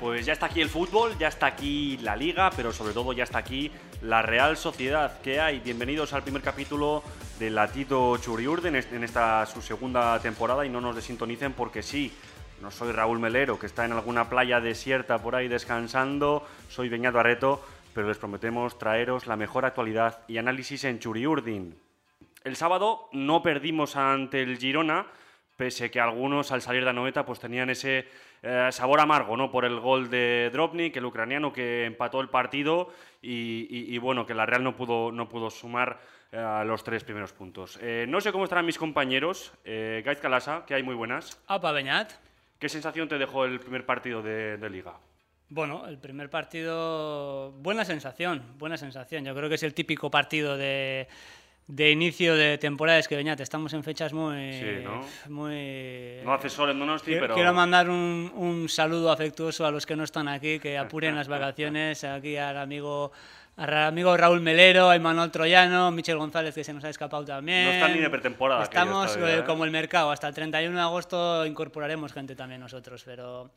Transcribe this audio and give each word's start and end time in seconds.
Pues 0.00 0.24
ya 0.24 0.32
está 0.32 0.46
aquí 0.46 0.62
el 0.62 0.70
fútbol, 0.70 1.12
ya 1.18 1.28
está 1.28 1.44
aquí 1.44 1.98
la 1.98 2.16
liga, 2.16 2.48
pero 2.56 2.72
sobre 2.72 2.94
todo 2.94 3.12
ya 3.12 3.24
está 3.24 3.36
aquí 3.36 3.70
la 4.00 4.22
Real 4.22 4.56
Sociedad. 4.56 5.20
¿Qué 5.20 5.40
hay? 5.40 5.60
Bienvenidos 5.60 6.14
al 6.14 6.22
primer 6.22 6.40
capítulo 6.40 7.02
de 7.38 7.50
Latido 7.50 8.16
Churiurden 8.16 8.76
en 8.76 9.04
esta 9.04 9.44
su 9.44 9.60
segunda 9.60 10.18
temporada 10.20 10.64
y 10.64 10.70
no 10.70 10.80
nos 10.80 10.96
desintonicen 10.96 11.52
porque 11.52 11.82
sí, 11.82 12.10
no 12.62 12.70
soy 12.70 12.92
Raúl 12.92 13.18
Melero 13.18 13.58
que 13.58 13.66
está 13.66 13.84
en 13.84 13.92
alguna 13.92 14.30
playa 14.30 14.58
desierta 14.58 15.18
por 15.18 15.36
ahí 15.36 15.48
descansando, 15.48 16.48
soy 16.70 16.88
Beñado 16.88 17.20
Arreto, 17.20 17.62
pero 17.92 18.08
les 18.08 18.16
prometemos 18.16 18.78
traeros 18.78 19.26
la 19.26 19.36
mejor 19.36 19.66
actualidad 19.66 20.20
y 20.28 20.38
análisis 20.38 20.84
en 20.84 20.98
Churiurdin. 20.98 21.87
El 22.48 22.56
sábado 22.56 23.10
no 23.12 23.42
perdimos 23.42 23.94
ante 23.94 24.40
el 24.40 24.56
Girona, 24.56 25.06
pese 25.58 25.90
que 25.90 26.00
algunos 26.00 26.50
al 26.50 26.62
salir 26.62 26.82
de 26.82 26.88
Anoeta 26.88 27.26
pues 27.26 27.38
tenían 27.38 27.68
ese 27.68 28.08
eh, 28.42 28.68
sabor 28.72 29.00
amargo 29.00 29.36
¿no? 29.36 29.50
por 29.50 29.66
el 29.66 29.78
gol 29.78 30.08
de 30.08 30.48
Dropnik, 30.50 30.96
el 30.96 31.04
ucraniano 31.04 31.52
que 31.52 31.84
empató 31.84 32.22
el 32.22 32.30
partido 32.30 32.88
y, 33.20 33.98
bueno, 33.98 34.24
que 34.24 34.32
la 34.32 34.46
Real 34.46 34.64
no 34.64 34.74
pudo, 34.74 35.12
no 35.12 35.28
pudo 35.28 35.50
sumar 35.50 36.00
eh, 36.32 36.62
los 36.64 36.82
tres 36.82 37.04
primeros 37.04 37.34
puntos. 37.34 37.78
Eh, 37.82 38.06
no 38.08 38.18
sé 38.18 38.32
cómo 38.32 38.44
estarán 38.44 38.64
mis 38.64 38.78
compañeros. 38.78 39.52
Eh, 39.66 40.02
Gaiz 40.02 40.18
Calasa, 40.18 40.64
que 40.66 40.72
hay 40.72 40.82
muy 40.82 40.94
buenas. 40.94 41.42
Apa, 41.48 41.70
Beñat. 41.72 42.14
¿Qué 42.58 42.70
sensación 42.70 43.08
te 43.08 43.18
dejó 43.18 43.44
el 43.44 43.60
primer 43.60 43.84
partido 43.84 44.22
de, 44.22 44.56
de 44.56 44.70
Liga? 44.70 44.94
Bueno, 45.50 45.86
el 45.86 45.98
primer 45.98 46.30
partido, 46.30 47.52
buena 47.52 47.84
sensación, 47.84 48.54
buena 48.56 48.78
sensación. 48.78 49.26
Yo 49.26 49.34
creo 49.34 49.50
que 49.50 49.56
es 49.56 49.62
el 49.62 49.74
típico 49.74 50.10
partido 50.10 50.56
de, 50.56 51.08
de 51.68 51.90
inicio 51.90 52.34
de 52.34 52.56
temporada. 52.56 52.98
Es 52.98 53.06
que, 53.06 53.14
Beñat, 53.14 53.40
estamos 53.40 53.72
en 53.74 53.84
fechas 53.84 54.12
muy... 54.12 54.52
Sí, 54.54 54.82
¿no? 54.82 55.04
muy 55.28 56.16
No 56.24 56.32
hace 56.32 56.48
sol 56.48 56.70
en 56.70 56.78
Donosti, 56.78 57.10
Quiero, 57.10 57.24
pero... 57.24 57.34
quiero 57.34 57.52
mandar 57.52 57.90
un, 57.90 58.32
un 58.34 58.68
saludo 58.68 59.12
afectuoso 59.12 59.66
a 59.66 59.70
los 59.70 59.84
que 59.84 59.94
no 59.94 60.04
están 60.04 60.28
aquí, 60.28 60.58
que 60.58 60.78
apuren 60.78 61.14
las 61.14 61.28
vacaciones, 61.28 62.02
aquí 62.04 62.38
al 62.38 62.56
amigo, 62.56 63.12
al 63.58 63.74
amigo 63.74 64.16
Raúl 64.16 64.40
Melero, 64.40 64.90
a 64.90 64.98
Manuel 64.98 65.30
Troyano, 65.30 65.90
Michel 65.90 66.16
González, 66.16 66.54
que 66.54 66.64
se 66.64 66.72
nos 66.72 66.82
ha 66.84 66.88
escapado 66.88 67.26
también. 67.26 67.66
No 67.66 67.70
están 67.72 67.92
ni 67.92 68.00
de 68.00 68.10
pretemporada 68.10 68.62
Estamos 68.62 69.12
todavía, 69.12 69.36
eh, 69.36 69.40
¿eh? 69.40 69.44
como 69.44 69.66
el 69.66 69.70
mercado, 69.70 70.10
hasta 70.10 70.26
el 70.26 70.34
31 70.34 70.74
de 70.74 70.82
agosto 70.82 71.44
incorporaremos 71.44 72.14
gente 72.14 72.34
también 72.34 72.60
nosotros, 72.60 73.02
pero... 73.04 73.50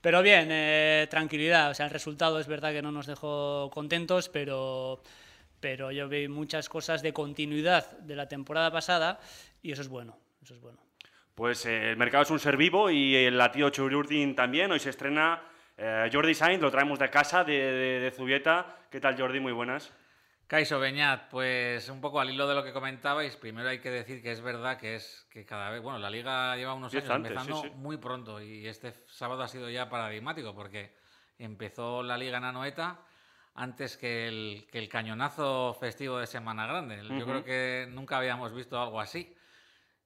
Pero 0.00 0.22
bien, 0.22 0.46
eh, 0.52 1.08
tranquilidad, 1.10 1.72
o 1.72 1.74
sea, 1.74 1.86
el 1.86 1.90
resultado 1.90 2.38
es 2.38 2.46
verdad 2.46 2.72
que 2.72 2.82
no 2.82 2.92
nos 2.92 3.08
dejó 3.08 3.68
contentos, 3.74 4.28
pero, 4.28 5.00
pero 5.60 5.90
yo 5.90 6.08
vi 6.08 6.28
muchas 6.28 6.68
cosas 6.68 7.02
de 7.02 7.12
continuidad 7.12 7.98
de 7.98 8.16
la 8.16 8.28
temporada 8.28 8.70
pasada 8.70 9.20
y 9.62 9.72
eso 9.72 9.82
es 9.82 9.88
bueno, 9.88 10.18
eso 10.42 10.54
es 10.54 10.60
bueno. 10.60 10.78
Pues 11.34 11.66
eh, 11.66 11.90
el 11.90 11.96
mercado 11.96 12.24
es 12.24 12.30
un 12.30 12.40
ser 12.40 12.56
vivo 12.56 12.90
y 12.90 13.14
el 13.14 13.38
latido 13.38 13.70
Churiurdin 13.70 14.34
también. 14.34 14.72
Hoy 14.72 14.80
se 14.80 14.90
estrena 14.90 15.42
eh, 15.76 16.10
Jordi 16.12 16.34
Sainz, 16.34 16.60
lo 16.60 16.70
traemos 16.70 16.98
de 16.98 17.08
casa, 17.10 17.44
de, 17.44 17.52
de, 17.52 18.00
de 18.00 18.10
Zubieta. 18.10 18.78
¿Qué 18.90 19.00
tal, 19.00 19.16
Jordi? 19.16 19.38
Muy 19.38 19.52
buenas. 19.52 19.92
Kaiso 20.48 20.80
Beñat, 20.80 21.28
pues 21.28 21.90
un 21.90 22.00
poco 22.00 22.20
al 22.20 22.30
hilo 22.30 22.48
de 22.48 22.54
lo 22.54 22.64
que 22.64 22.72
comentabais, 22.72 23.36
primero 23.36 23.68
hay 23.68 23.80
que 23.80 23.90
decir 23.90 24.22
que 24.22 24.32
es 24.32 24.40
verdad 24.40 24.78
que 24.78 24.94
es 24.94 25.26
que 25.30 25.44
cada 25.44 25.68
vez, 25.68 25.82
bueno, 25.82 25.98
la 25.98 26.08
liga 26.08 26.56
lleva 26.56 26.72
unos 26.72 26.90
años 26.94 27.10
antes, 27.10 27.32
sí, 27.32 27.38
empezando 27.38 27.62
sí. 27.62 27.70
muy 27.76 27.98
pronto 27.98 28.40
y 28.40 28.66
este 28.66 28.94
sábado 29.08 29.42
ha 29.42 29.48
sido 29.48 29.68
ya 29.68 29.90
paradigmático 29.90 30.54
porque 30.54 30.94
empezó 31.38 32.02
la 32.02 32.16
liga 32.16 32.38
en 32.38 32.44
Anoeta 32.44 32.98
antes 33.58 33.96
que 33.96 34.28
el, 34.28 34.66
que 34.70 34.78
el 34.78 34.88
cañonazo 34.88 35.74
festivo 35.74 36.18
de 36.18 36.28
Semana 36.28 36.66
Grande. 36.66 37.02
Yo 37.02 37.16
Ujú. 37.16 37.24
creo 37.24 37.44
que 37.44 37.88
nunca 37.90 38.18
habíamos 38.18 38.54
visto 38.54 38.80
algo 38.80 39.00
así. 39.00 39.34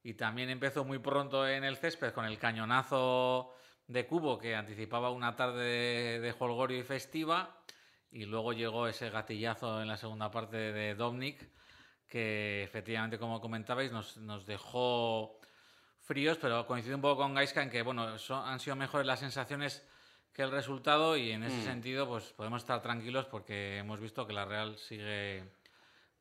Y 0.02 0.14
también 0.14 0.48
empezó 0.48 0.84
muy 0.84 0.98
pronto 0.98 1.46
en 1.46 1.62
el 1.62 1.76
césped 1.76 2.12
con 2.12 2.24
el 2.24 2.38
cañonazo 2.38 3.54
de 3.86 4.06
Cubo 4.06 4.38
que 4.38 4.56
anticipaba 4.56 5.10
una 5.10 5.36
tarde 5.36 6.18
de, 6.18 6.32
jolgorio 6.32 6.78
y 6.78 6.82
festiva. 6.82 7.62
Y 8.10 8.24
luego 8.24 8.54
llegó 8.54 8.88
ese 8.88 9.10
gatillazo 9.10 9.82
en 9.82 9.88
la 9.88 9.98
segunda 9.98 10.30
parte 10.30 10.56
de 10.56 10.94
Domnik, 10.94 11.46
que 12.08 12.62
efectivamente, 12.64 13.18
como 13.18 13.40
comentabais, 13.40 13.92
nos, 13.92 14.16
nos 14.16 14.46
dejó 14.46 15.38
fríos, 16.00 16.38
pero 16.38 16.66
coincido 16.66 16.96
un 16.96 17.02
poco 17.02 17.22
con 17.22 17.34
Gaiska 17.34 17.62
en 17.62 17.70
que 17.70 17.82
bueno, 17.82 18.18
son- 18.18 18.46
han 18.48 18.60
sido 18.60 18.76
mejores 18.76 19.06
las 19.06 19.20
sensaciones 19.20 19.86
que 20.32 20.42
el 20.42 20.50
resultado 20.50 21.16
y 21.16 21.30
en 21.30 21.42
ese 21.44 21.58
Mm. 21.58 21.64
sentido 21.64 22.08
pues 22.08 22.32
podemos 22.32 22.62
estar 22.62 22.80
tranquilos 22.82 23.26
porque 23.26 23.78
hemos 23.78 24.00
visto 24.00 24.26
que 24.26 24.32
la 24.32 24.44
Real 24.44 24.78
sigue 24.78 25.44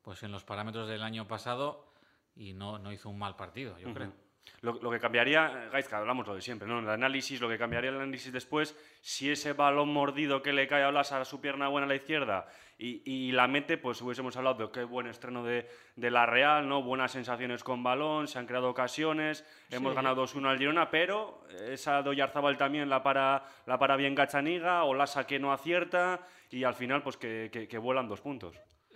pues 0.02 0.22
en 0.22 0.32
los 0.32 0.44
parámetros 0.44 0.88
del 0.88 1.02
año 1.02 1.26
pasado 1.26 1.86
y 2.34 2.52
no, 2.54 2.78
no 2.78 2.92
hizo 2.92 3.08
un 3.08 3.18
mal 3.18 3.36
partido, 3.36 3.78
yo 3.78 3.92
creo. 3.94 4.12
Lo, 4.60 4.74
lo 4.80 4.90
que 4.90 5.00
cambiaría, 5.00 5.68
Gaizka, 5.72 5.98
hablamos 5.98 6.26
lo 6.26 6.34
de 6.36 6.40
siempre, 6.40 6.68
¿no? 6.68 6.78
El 6.78 6.88
análisis, 6.88 7.40
lo 7.40 7.48
que 7.48 7.58
cambiaría 7.58 7.90
el 7.90 7.96
análisis 7.96 8.32
después, 8.32 8.76
si 9.00 9.30
ese 9.30 9.54
balón 9.54 9.88
mordido 9.92 10.40
que 10.42 10.52
le 10.52 10.68
cae 10.68 10.84
a 10.84 10.90
Blas 10.90 11.10
a 11.12 11.24
su 11.24 11.40
pierna 11.40 11.66
buena 11.68 11.84
a 11.86 11.88
la 11.88 11.96
izquierda 11.96 12.46
y, 12.78 13.02
y 13.04 13.32
la 13.32 13.48
mete, 13.48 13.76
pues 13.76 14.00
hubiésemos 14.02 14.36
hablado 14.36 14.66
de 14.66 14.72
qué 14.72 14.84
buen 14.84 15.08
estreno 15.08 15.42
de, 15.42 15.68
de 15.96 16.10
la 16.12 16.26
Real, 16.26 16.68
¿no? 16.68 16.80
Buenas 16.82 17.10
sensaciones 17.10 17.64
con 17.64 17.82
balón, 17.82 18.28
se 18.28 18.38
han 18.38 18.46
creado 18.46 18.68
ocasiones, 18.70 19.44
hemos 19.70 19.94
ganado 19.96 20.24
2-1 20.26 20.46
al 20.48 20.58
Girona, 20.58 20.90
pero 20.90 21.42
esa 21.68 22.02
de 22.02 22.10
Oyarzábal 22.10 22.56
también 22.56 22.88
la 22.88 23.02
para, 23.02 23.44
la 23.66 23.78
para 23.78 23.96
bien 23.96 24.14
Gachaniga, 24.14 24.84
o 24.84 24.94
Lasa 24.94 25.26
que 25.26 25.40
no 25.40 25.52
acierta 25.52 26.20
y 26.50 26.62
al 26.64 26.74
final, 26.74 27.02
pues 27.02 27.16
que, 27.16 27.48
que- 27.52 27.66
que 27.66 27.78
vuelan 27.78 28.06
dos 28.08 28.20
puntos. 28.20 28.54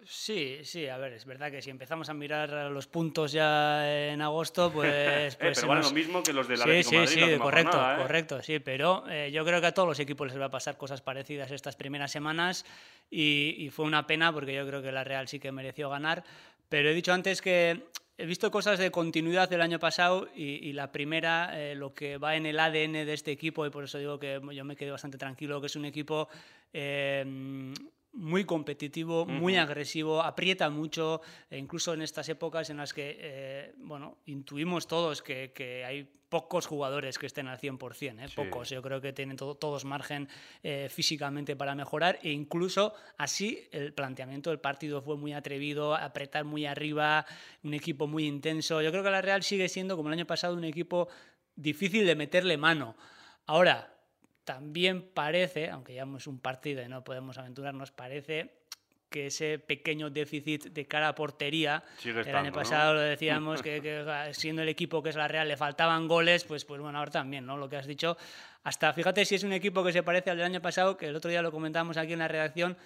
Sí, 0.09 0.59
sí, 0.63 0.87
a 0.87 0.97
ver, 0.99 1.15
es 1.15 1.25
verdad 1.25 1.51
que 1.51 1.61
si 1.61 1.71
empezamos 1.71 2.09
a 2.09 2.15
mirar 2.15 2.49
los 2.71 2.87
puntos 2.87 3.33
ya 3.33 4.11
en 4.13 4.23
agosto, 4.23 4.73
pues... 4.73 4.87
Eh, 4.97 5.37
pues 5.39 5.57
se 5.59 5.63
pero 5.63 5.69
vale 5.69 5.81
nos- 5.83 5.91
lo 5.91 5.95
mismo 5.97 6.23
que 6.23 6.33
los 6.33 6.47
del 6.47 6.59
Sí, 6.59 6.63
Atlético 6.63 6.89
sí, 6.91 6.95
de 6.97 7.01
Madrid 7.03 7.15
sí, 7.17 7.23
última 7.25 7.45
correcto, 7.45 7.71
jornada, 7.73 7.95
¿eh? 7.95 8.03
correcto, 8.03 8.43
sí, 8.43 8.59
pero 8.61 9.05
eh, 9.11 9.31
yo 9.33 9.45
creo 9.45 9.61
que 9.61 9.67
a 9.67 9.73
todos 9.75 9.89
los 9.89 9.99
equipos 9.99 10.29
les 10.29 10.41
va 10.41 10.45
a 10.47 10.51
pasar 10.51 10.77
cosas 10.77 11.01
parecidas 11.03 11.51
estas 11.51 11.75
primeras 11.77 12.13
semanas 12.13 12.65
y, 13.11 13.57
y 13.59 13.71
fue 13.71 13.85
una 13.85 14.07
pena 14.07 14.33
porque 14.33 14.55
yo 14.55 14.67
creo 14.67 14.81
que 14.83 14.93
la 14.93 15.03
Real 15.05 15.27
sí 15.29 15.41
que 15.41 15.51
mereció 15.51 15.91
ganar, 15.91 16.23
pero 16.69 16.89
he 16.91 16.95
dicho 16.95 17.13
antes 17.13 17.43
que 17.43 17.83
he 18.19 18.27
visto 18.27 18.51
cosas 18.51 18.79
de 18.79 18.91
continuidad 18.93 19.49
del 19.51 19.61
año 19.61 19.79
pasado 19.79 20.29
y, 20.35 20.69
y 20.69 20.73
la 20.73 20.93
primera, 20.93 21.51
eh, 21.61 21.75
lo 21.75 21.93
que 21.95 22.17
va 22.19 22.37
en 22.37 22.47
el 22.47 22.59
ADN 22.61 23.05
de 23.05 23.13
este 23.13 23.33
equipo 23.33 23.67
y 23.67 23.71
por 23.71 23.85
eso 23.85 23.99
digo 23.99 24.19
que 24.19 24.41
yo 24.53 24.65
me 24.65 24.77
quedé 24.77 24.91
bastante 24.93 25.19
tranquilo, 25.19 25.61
que 25.61 25.67
es 25.67 25.77
un 25.77 25.85
equipo... 25.85 26.29
eh, 26.73 27.73
muy 28.17 28.45
competitivo, 28.45 29.27
muy 29.27 29.57
agresivo, 29.57 30.23
aprieta 30.23 30.71
mucho, 30.71 31.21
e 31.51 31.59
incluso 31.59 31.93
en 31.95 32.03
estas 32.03 32.29
épocas 32.29 32.71
en 32.71 32.79
las 32.79 32.93
que, 32.93 33.17
eh, 33.21 33.75
bueno, 33.79 34.19
intuimos 34.27 34.87
todos 34.89 35.23
que, 35.23 35.53
que 35.53 35.85
hay 35.85 36.11
pocos 36.29 36.67
jugadores 36.67 37.19
que 37.19 37.27
estén 37.27 37.47
al 37.47 37.59
100%, 37.59 38.19
¿eh? 38.25 38.29
Sí. 38.29 38.35
pocos. 38.35 38.69
Yo 38.71 38.83
creo 38.83 39.01
que 39.01 39.13
tienen 39.13 39.37
todo- 39.37 39.55
todos 39.55 39.85
margen 39.85 40.29
eh, 40.63 40.89
físicamente 40.91 41.55
para 41.55 41.75
mejorar 41.77 42.19
e 42.23 42.33
incluso 42.33 42.95
así 43.17 43.69
el 43.71 43.93
planteamiento 43.93 44.51
del 44.51 44.59
partido 44.59 45.03
fue 45.03 45.17
muy 45.17 45.33
atrevido, 45.35 45.95
apretar 45.95 46.45
muy 46.45 46.67
arriba, 46.67 47.25
un 47.63 47.75
equipo 47.75 48.07
muy 48.09 48.27
intenso. 48.27 48.83
Yo 48.83 48.91
creo 48.91 49.05
que 49.05 49.11
la 49.11 49.23
Real 49.23 49.43
sigue 49.45 49.69
siendo, 49.69 49.97
como 49.97 50.09
el 50.09 50.15
año 50.15 50.27
pasado, 50.27 50.55
un 50.57 50.65
equipo 50.65 51.07
difícil 51.55 52.05
de 52.05 52.17
meterle 52.17 52.57
mano. 52.57 52.97
Ahora, 53.47 53.95
también 54.47 55.03
parece, 55.03 55.69
aunque 55.69 55.93
ya 55.93 56.07
es 56.17 56.27
un 56.27 56.39
partido 56.39 56.83
y 56.83 56.89
no 56.89 57.03
podemos 57.03 57.37
aventurarnos, 57.37 57.91
parece 57.91 58.55
que 59.11 59.27
ese 59.27 59.59
pequeño 59.59 60.09
déficit 60.09 60.67
de 60.67 60.87
cara 60.87 61.09
a 61.09 61.15
portería, 61.15 61.83
el 62.05 62.19
estando, 62.19 62.39
año 62.39 62.51
¿no? 62.51 62.55
pasado 62.55 62.95
lo 62.95 63.01
decíamos, 63.15 63.61
que, 63.61 63.83
que 63.83 64.31
siendo 64.33 64.63
el 64.63 64.69
equipo 64.69 65.03
que 65.03 65.11
es 65.11 65.17
la 65.17 65.27
Real 65.27 65.49
le 65.49 65.57
faltaban 65.57 66.07
goles, 66.07 66.45
pues, 66.45 66.65
pues 66.65 66.81
bueno, 66.81 66.97
ahora 66.99 67.11
también, 67.11 67.45
¿no? 67.45 67.57
Lo 67.57 67.69
que 67.69 67.77
has 67.77 67.87
dicho. 67.87 68.17
Hasta, 68.63 68.93
fíjate 68.93 69.25
si 69.25 69.35
es 69.35 69.43
un 69.43 69.53
equipo 69.53 69.83
que 69.85 69.93
se 69.93 70.05
parece 70.05 70.31
al 70.31 70.37
del 70.37 70.47
año 70.47 70.63
pasado, 70.63 70.97
que 70.97 71.09
el 71.09 71.17
otro 71.17 71.29
día 71.29 71.43
lo 71.43 71.51
comentábamos 71.51 71.97
aquí 71.97 72.13
en 72.13 72.21
la 72.21 72.29
redacción, 72.29 72.77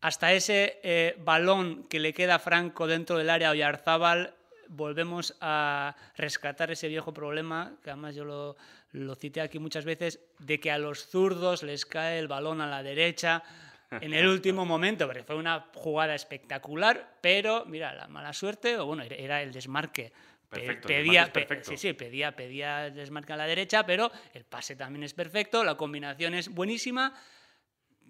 hasta 0.00 0.32
ese 0.32 0.80
eh, 0.82 1.14
balón 1.18 1.84
que 1.84 2.00
le 2.00 2.14
queda 2.14 2.38
Franco 2.38 2.86
dentro 2.86 3.18
del 3.18 3.28
área 3.28 3.48
a 3.48 3.52
Oyarzábal, 3.52 4.34
volvemos 4.68 5.36
a 5.40 5.94
rescatar 6.16 6.70
ese 6.70 6.88
viejo 6.88 7.12
problema, 7.12 7.76
que 7.82 7.90
además 7.90 8.14
yo 8.14 8.24
lo, 8.24 8.56
lo 8.92 9.14
cité 9.14 9.40
aquí 9.40 9.58
muchas 9.58 9.84
veces, 9.84 10.20
de 10.38 10.58
que 10.60 10.70
a 10.70 10.78
los 10.78 11.06
zurdos 11.06 11.62
les 11.62 11.86
cae 11.86 12.18
el 12.18 12.28
balón 12.28 12.60
a 12.60 12.66
la 12.66 12.82
derecha 12.82 13.42
en 13.90 14.12
el 14.12 14.26
último 14.26 14.64
momento, 14.66 15.06
porque 15.06 15.22
fue 15.24 15.36
una 15.36 15.66
jugada 15.74 16.14
espectacular, 16.14 17.18
pero 17.20 17.64
mira, 17.66 17.94
la 17.94 18.08
mala 18.08 18.32
suerte, 18.32 18.78
o 18.78 18.86
bueno, 18.86 19.02
era- 19.04 19.42
el 19.42 19.52
desmarque. 19.52 20.12
Pe- 20.48 20.60
Perfecto, 20.60 20.88
el 20.88 20.94
pedía, 20.94 21.20
desmarque 21.24 21.40
es 21.40 21.44
pe- 21.44 21.48
perfecto. 21.48 21.70
sí, 21.72 21.76
sí, 21.76 21.92
pedía, 21.94 22.36
pedía 22.36 22.86
el 22.86 22.94
desmarque 22.94 23.32
a 23.32 23.36
la 23.36 23.46
derecha, 23.46 23.84
pero 23.84 24.10
el 24.34 24.44
pase 24.44 24.76
también 24.76 25.02
es 25.02 25.12
perfecto, 25.14 25.64
la 25.64 25.76
combinación 25.76 26.34
es 26.34 26.48
buenísima, 26.48 27.12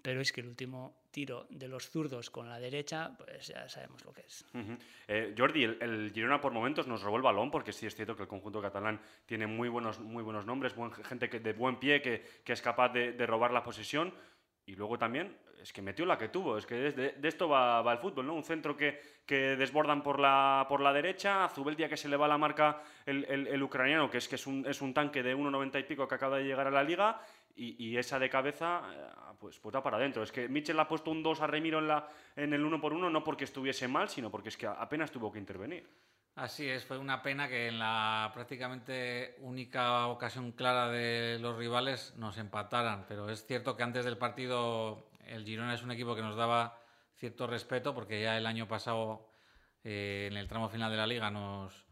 pero 0.03 0.21
es 0.21 0.31
que 0.31 0.41
el 0.41 0.47
último 0.47 1.01
tiro 1.17 1.47
de 1.49 1.67
los 1.67 1.89
zurdos 1.89 2.29
con 2.29 2.47
la 2.47 2.59
derecha, 2.59 3.09
pues 3.17 3.47
ya 3.47 3.67
sabemos 3.67 4.05
lo 4.05 4.13
que 4.13 4.21
es. 4.21 4.45
Eh, 5.07 5.33
Jordi, 5.35 5.63
el, 5.63 6.11
Girona 6.13 6.39
por 6.39 6.51
momentos 6.51 6.85
nos 6.85 7.01
robó 7.01 7.17
el 7.17 7.23
balón, 7.23 7.49
porque 7.49 7.73
sí 7.73 7.87
es 7.87 7.95
cierto 7.95 8.15
que 8.15 8.21
el 8.21 8.27
conjunto 8.27 8.61
catalán 8.61 9.01
tiene 9.25 9.47
muy 9.47 9.67
buenos, 9.67 9.99
muy 9.99 10.21
buenos 10.21 10.45
nombres, 10.45 10.75
buen- 10.75 10.91
gente 10.93 11.27
que, 11.27 11.39
de 11.39 11.53
buen 11.53 11.79
pie 11.79 12.03
que, 12.03 12.21
que 12.43 12.53
es 12.53 12.61
capaz 12.61 12.89
de, 12.89 13.13
de 13.13 13.25
robar 13.25 13.49
la 13.51 13.63
posesión, 13.63 14.13
y 14.67 14.75
luego 14.75 14.99
también 14.99 15.35
es 15.59 15.73
que 15.73 15.81
metió 15.81 16.05
la 16.05 16.19
que 16.19 16.29
tuvo, 16.29 16.55
es 16.55 16.67
que 16.67 16.75
de, 16.75 17.11
de 17.13 17.27
esto 17.27 17.49
va, 17.49 17.81
va, 17.81 17.93
el 17.93 17.97
fútbol, 17.97 18.27
¿no? 18.27 18.35
Un 18.35 18.43
centro 18.43 18.77
que, 18.77 19.01
que, 19.25 19.55
desbordan 19.55 20.03
por 20.03 20.19
la, 20.19 20.67
por 20.69 20.81
la 20.81 20.93
derecha, 20.93 21.45
a 21.45 21.49
Zubeldia 21.49 21.89
que 21.89 21.97
se 21.97 22.07
le 22.09 22.15
va 22.15 22.27
la 22.27 22.37
marca 22.37 22.83
el, 23.07 23.25
el, 23.25 23.47
el 23.47 23.63
ucraniano, 23.63 24.07
que 24.07 24.19
es 24.19 24.27
que 24.27 24.35
es 24.35 24.45
un, 24.45 24.67
es 24.67 24.81
un 24.83 24.93
tanque 24.93 25.23
de 25.23 25.35
1,90 25.35 25.79
y 25.79 25.83
pico 25.83 26.07
que 26.07 26.13
acaba 26.13 26.37
de 26.37 26.43
llegar 26.43 26.67
a 26.67 26.71
la 26.71 26.83
liga, 26.83 27.19
y, 27.57 27.75
y 27.89 27.97
esa 27.97 28.19
de 28.19 28.29
cabeza, 28.29 28.81
eh, 28.93 29.07
pues, 29.39 29.59
pues 29.59 29.73
da 29.73 29.81
para 29.83 29.97
adentro. 29.97 30.23
Es 30.23 30.31
que 30.31 30.47
Mitchell 30.47 30.79
ha 30.79 30.87
puesto 30.87 31.11
un 31.11 31.23
2 31.23 31.41
a 31.41 31.47
Remiro 31.47 31.79
en, 31.79 31.87
la, 31.87 32.07
en 32.35 32.53
el 32.53 32.63
1 32.63 32.79
por 32.79 32.93
1 32.93 33.09
no 33.09 33.23
porque 33.23 33.43
estuviese 33.45 33.87
mal, 33.87 34.09
sino 34.09 34.29
porque 34.29 34.49
es 34.49 34.57
que 34.57 34.67
apenas 34.67 35.11
tuvo 35.11 35.31
que 35.31 35.39
intervenir. 35.39 35.89
Así 36.35 36.69
es, 36.69 36.85
fue 36.85 36.99
una 36.99 37.23
pena 37.23 37.47
que 37.47 37.67
en 37.67 37.79
la 37.79 38.29
prácticamente 38.31 39.35
única 39.39 40.05
ocasión 40.05 40.51
clara 40.51 40.89
de 40.89 41.39
los 41.41 41.57
rivales 41.57 42.13
nos 42.15 42.37
empataran, 42.37 43.05
pero 43.07 43.27
es 43.31 43.43
cierto 43.47 43.75
que 43.75 43.81
antes 43.81 44.05
del 44.05 44.19
partido 44.19 45.09
el 45.25 45.43
Girona 45.45 45.73
es 45.73 45.81
un 45.81 45.89
equipo 45.91 46.15
que 46.15 46.21
nos 46.21 46.35
daba 46.35 46.79
cierto 47.15 47.47
respeto 47.47 47.95
porque 47.95 48.21
ya 48.21 48.37
el 48.37 48.45
año 48.45 48.67
pasado 48.67 49.31
eh, 49.83 50.27
en 50.29 50.37
el 50.37 50.47
tramo 50.47 50.69
final 50.69 50.91
de 50.91 50.97
la 50.97 51.07
liga 51.07 51.31
nos, 51.31 51.87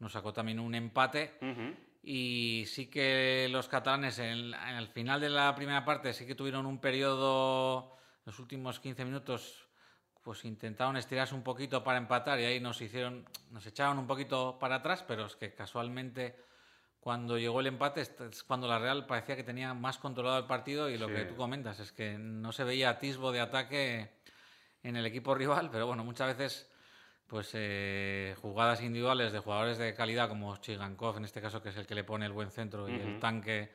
nos 0.00 0.10
sacó 0.10 0.32
también 0.32 0.58
un 0.58 0.74
empate 0.74 1.38
Uh 1.40 1.44
-huh. 1.46 1.76
Y 2.06 2.64
sí 2.66 2.86
que 2.86 3.48
los 3.50 3.66
catalanes 3.68 4.18
en, 4.18 4.52
en, 4.54 4.76
el 4.76 4.88
final 4.88 5.20
de 5.20 5.30
la 5.30 5.54
primera 5.54 5.84
parte 5.84 6.12
sí 6.12 6.26
que 6.26 6.34
tuvieron 6.34 6.66
un 6.66 6.78
periodo, 6.78 7.96
los 8.26 8.38
últimos 8.38 8.78
15 8.78 9.04
minutos 9.04 9.66
pues 10.22 10.44
intentaron 10.44 10.96
estirarse 10.96 11.34
un 11.34 11.42
poquito 11.42 11.82
para 11.84 11.98
empatar 11.98 12.40
y 12.40 12.44
ahí 12.44 12.60
nos 12.60 12.80
hicieron, 12.80 13.26
nos 13.50 13.66
echaron 13.66 13.98
un 13.98 14.06
poquito 14.06 14.58
para 14.58 14.76
atrás, 14.76 15.04
pero 15.06 15.26
es 15.26 15.36
que 15.36 15.54
casualmente 15.54 16.34
cuando 17.00 17.36
llegó 17.38 17.60
el 17.60 17.66
empate 17.66 18.00
es 18.00 18.42
cuando 18.44 18.66
la 18.66 18.78
Real 18.78 19.06
parecía 19.06 19.36
que 19.36 19.44
tenía 19.44 19.74
más 19.74 19.98
controlado 19.98 20.38
el 20.38 20.46
partido 20.46 20.88
y 20.88 20.96
lo 20.96 21.08
Sí. 21.08 21.14
que 21.14 21.24
tú 21.26 21.36
comentas 21.36 21.78
es 21.78 21.92
que 21.92 22.16
no 22.16 22.52
se 22.52 22.64
veía 22.64 22.88
atisbo 22.90 23.32
de 23.32 23.40
ataque 23.40 24.10
en 24.82 24.96
el 24.96 25.04
equipo 25.04 25.34
rival, 25.34 25.70
pero 25.70 25.86
bueno, 25.86 26.04
muchas 26.04 26.36
veces 26.36 26.70
pues 27.34 27.50
eh, 27.54 28.36
jugadas 28.40 28.80
individuales 28.80 29.32
de 29.32 29.40
jugadores 29.40 29.76
de 29.76 29.92
calidad 29.92 30.28
como 30.28 30.56
Chigankov 30.58 31.16
en 31.16 31.24
este 31.24 31.40
caso 31.40 31.60
que 31.60 31.70
es 31.70 31.76
el 31.76 31.84
que 31.84 31.96
le 31.96 32.04
pone 32.04 32.26
el 32.26 32.32
buen 32.32 32.52
centro 32.52 32.88
y 32.88 32.94
el 32.94 33.18
tanque 33.18 33.72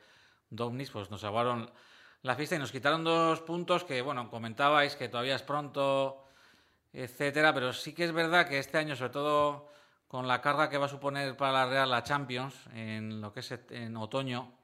Dovnis 0.48 0.90
pues 0.90 1.10
nos 1.10 1.20
salvaron 1.20 1.70
la 2.22 2.36
fiesta 2.36 2.56
y 2.56 2.58
nos 2.58 2.72
quitaron 2.72 3.04
dos 3.04 3.40
puntos 3.42 3.84
que 3.84 4.00
bueno 4.00 4.30
comentabais 4.30 4.96
que 4.96 5.10
todavía 5.10 5.34
es 5.34 5.42
pronto 5.42 6.24
etcétera, 6.94 7.52
pero 7.52 7.74
sí 7.74 7.92
que 7.92 8.04
es 8.04 8.12
verdad 8.12 8.48
que 8.48 8.58
este 8.58 8.78
año, 8.78 8.96
sobre 8.96 9.10
todo 9.10 9.68
con 10.10 10.26
la 10.26 10.40
carga 10.40 10.68
que 10.68 10.76
va 10.76 10.86
a 10.86 10.88
suponer 10.88 11.36
para 11.36 11.52
la 11.52 11.66
Real 11.66 11.88
la 11.88 12.02
Champions 12.02 12.66
en 12.74 13.20
lo 13.20 13.32
que 13.32 13.38
es 13.40 13.52
en 13.70 13.96
otoño 13.96 14.54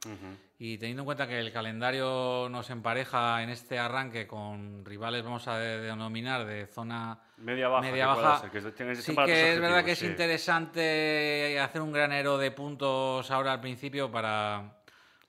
y 0.58 0.76
teniendo 0.76 1.02
en 1.02 1.04
cuenta 1.04 1.28
que 1.28 1.38
el 1.38 1.52
calendario 1.52 2.48
nos 2.50 2.68
empareja 2.70 3.40
en 3.44 3.50
este 3.50 3.78
arranque 3.78 4.26
con 4.26 4.84
rivales, 4.84 5.22
vamos 5.22 5.46
a 5.46 5.56
de- 5.58 5.82
denominar, 5.82 6.44
de 6.46 6.66
zona 6.66 7.20
Media 7.36 7.68
baja. 7.68 7.82
media 7.82 8.06
baja, 8.08 8.38
ser, 8.40 8.50
que 8.50 8.60
tienes 8.72 9.04
sí 9.04 9.14
que 9.14 9.52
es 9.52 9.60
verdad 9.60 9.84
que 9.84 9.92
es 9.92 10.02
interesante 10.02 11.60
hacer 11.60 11.80
un 11.82 11.92
granero 11.92 12.38
de 12.38 12.50
puntos 12.50 13.30
ahora 13.30 13.52
al 13.52 13.60
principio 13.60 14.10
para 14.10 14.75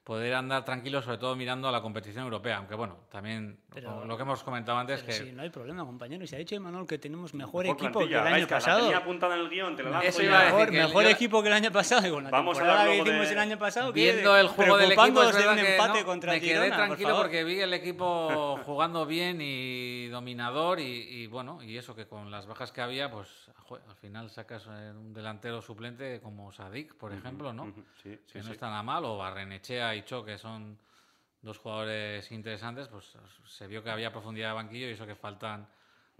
poder 0.07 0.35
andar 0.35 0.63
tranquilos, 0.63 1.03
sobre 1.03 1.17
todo 1.17 1.35
mirando 1.35 1.67
a 1.67 1.71
la 1.73 1.81
competición 1.81 2.23
europea, 2.23 2.55
aunque 2.59 2.75
bueno, 2.75 2.95
también 3.11 3.59
Pero- 3.73 4.05
lo 4.05 4.15
que 4.15 4.23
hemos 4.23 4.41
comentado 4.41 4.77
antes, 4.77 5.01
Pero 5.01 5.07
que 5.19 5.25
sí, 5.25 5.33
no 5.33 5.41
hay 5.41 5.49
problema, 5.49 5.83
compañero. 5.85 6.23
Y 6.23 6.27
se 6.27 6.37
ha 6.37 6.39
dicho 6.39 6.55
Imanol 6.55 6.87
que 6.87 6.97
tenemos 6.97 7.33
mejor, 7.33 7.65
Mejor 7.65 7.77
equipo 7.77 7.99
plantilla, 7.99 8.23
que 8.23 8.27
el 8.29 8.33
año 8.35 8.47
Gaizka, 8.47 8.55
la 8.55 8.59
pasado. 8.61 8.79
tenía 8.83 8.97
apuntada 8.99 9.35
en 9.35 9.41
el 9.41 9.49
guion, 9.49 9.75
te 9.75 9.83
lanzo 9.83 10.07
Eso 10.07 10.23
iba 10.23 10.37
a 10.39 10.43
decir 10.43 10.53
Mejor, 10.53 10.69
que 10.71 10.77
el- 10.79 10.87
mejor 10.87 11.03
yo- 11.03 11.09
equipo 11.09 11.41
que 11.41 11.47
el 11.49 11.53
año 11.55 11.71
pasado. 11.73 12.21
La 12.21 12.29
Vamos 12.29 12.57
a 12.57 12.61
hablar 12.61 12.77
que 12.77 12.85
luego 12.95 13.03
hicimos 13.03 13.27
de- 13.27 13.33
el 13.33 13.39
año 13.39 13.57
pasado. 13.59 13.91
Viendo 13.91 14.37
el 14.37 14.47
juego 14.47 14.77
del 14.77 14.91
equipo, 14.93 15.23
es 15.23 15.35
de 15.35 15.47
un 15.49 15.55
que 15.57 15.71
empate 15.73 15.99
no, 15.99 16.05
contra 16.05 16.31
me 16.31 16.37
el 16.37 16.41
quedé 16.41 16.53
Girona, 16.53 16.69
por 16.77 16.85
tranquilo 16.85 17.09
favor. 17.09 17.23
porque 17.23 17.43
vi 17.43 17.59
el 17.59 17.73
equipo 17.73 18.57
jugando 18.65 19.05
bien 19.05 19.39
y 19.41 20.07
dominador 20.07 20.79
y, 20.79 20.83
y 20.85 21.27
bueno, 21.27 21.61
y 21.61 21.75
eso 21.77 21.93
que 21.93 22.07
con 22.07 22.31
las 22.31 22.47
bajas 22.47 22.71
que 22.71 22.79
había, 22.79 23.11
pues 23.11 23.27
al 23.69 23.95
final 23.97 24.29
sacas 24.29 24.65
eh, 24.71 24.91
un 24.95 25.13
delantero 25.13 25.61
suplente 25.61 26.21
como 26.21 26.53
Sadik, 26.53 26.95
por 26.95 27.11
ejemplo, 27.11 27.51
¿no? 27.51 27.65
Sí, 28.01 28.17
sí, 28.25 28.31
que 28.31 28.39
no 28.39 28.45
sí. 28.45 28.51
está 28.51 28.69
nada 28.69 28.83
mal, 28.83 29.03
o 29.03 29.17
Barrenechea 29.17 29.93
y 29.97 30.03
Cho, 30.03 30.23
que 30.23 30.37
son 30.37 30.77
dos 31.41 31.57
jugadores 31.59 32.31
interesantes, 32.31 32.87
pues 32.87 33.17
se 33.45 33.67
vio 33.67 33.83
que 33.83 33.89
había 33.89 34.11
profundidad 34.11 34.49
de 34.49 34.55
banquillo 34.55 34.87
y 34.87 34.91
eso 34.91 35.05
que 35.05 35.15
faltan 35.15 35.67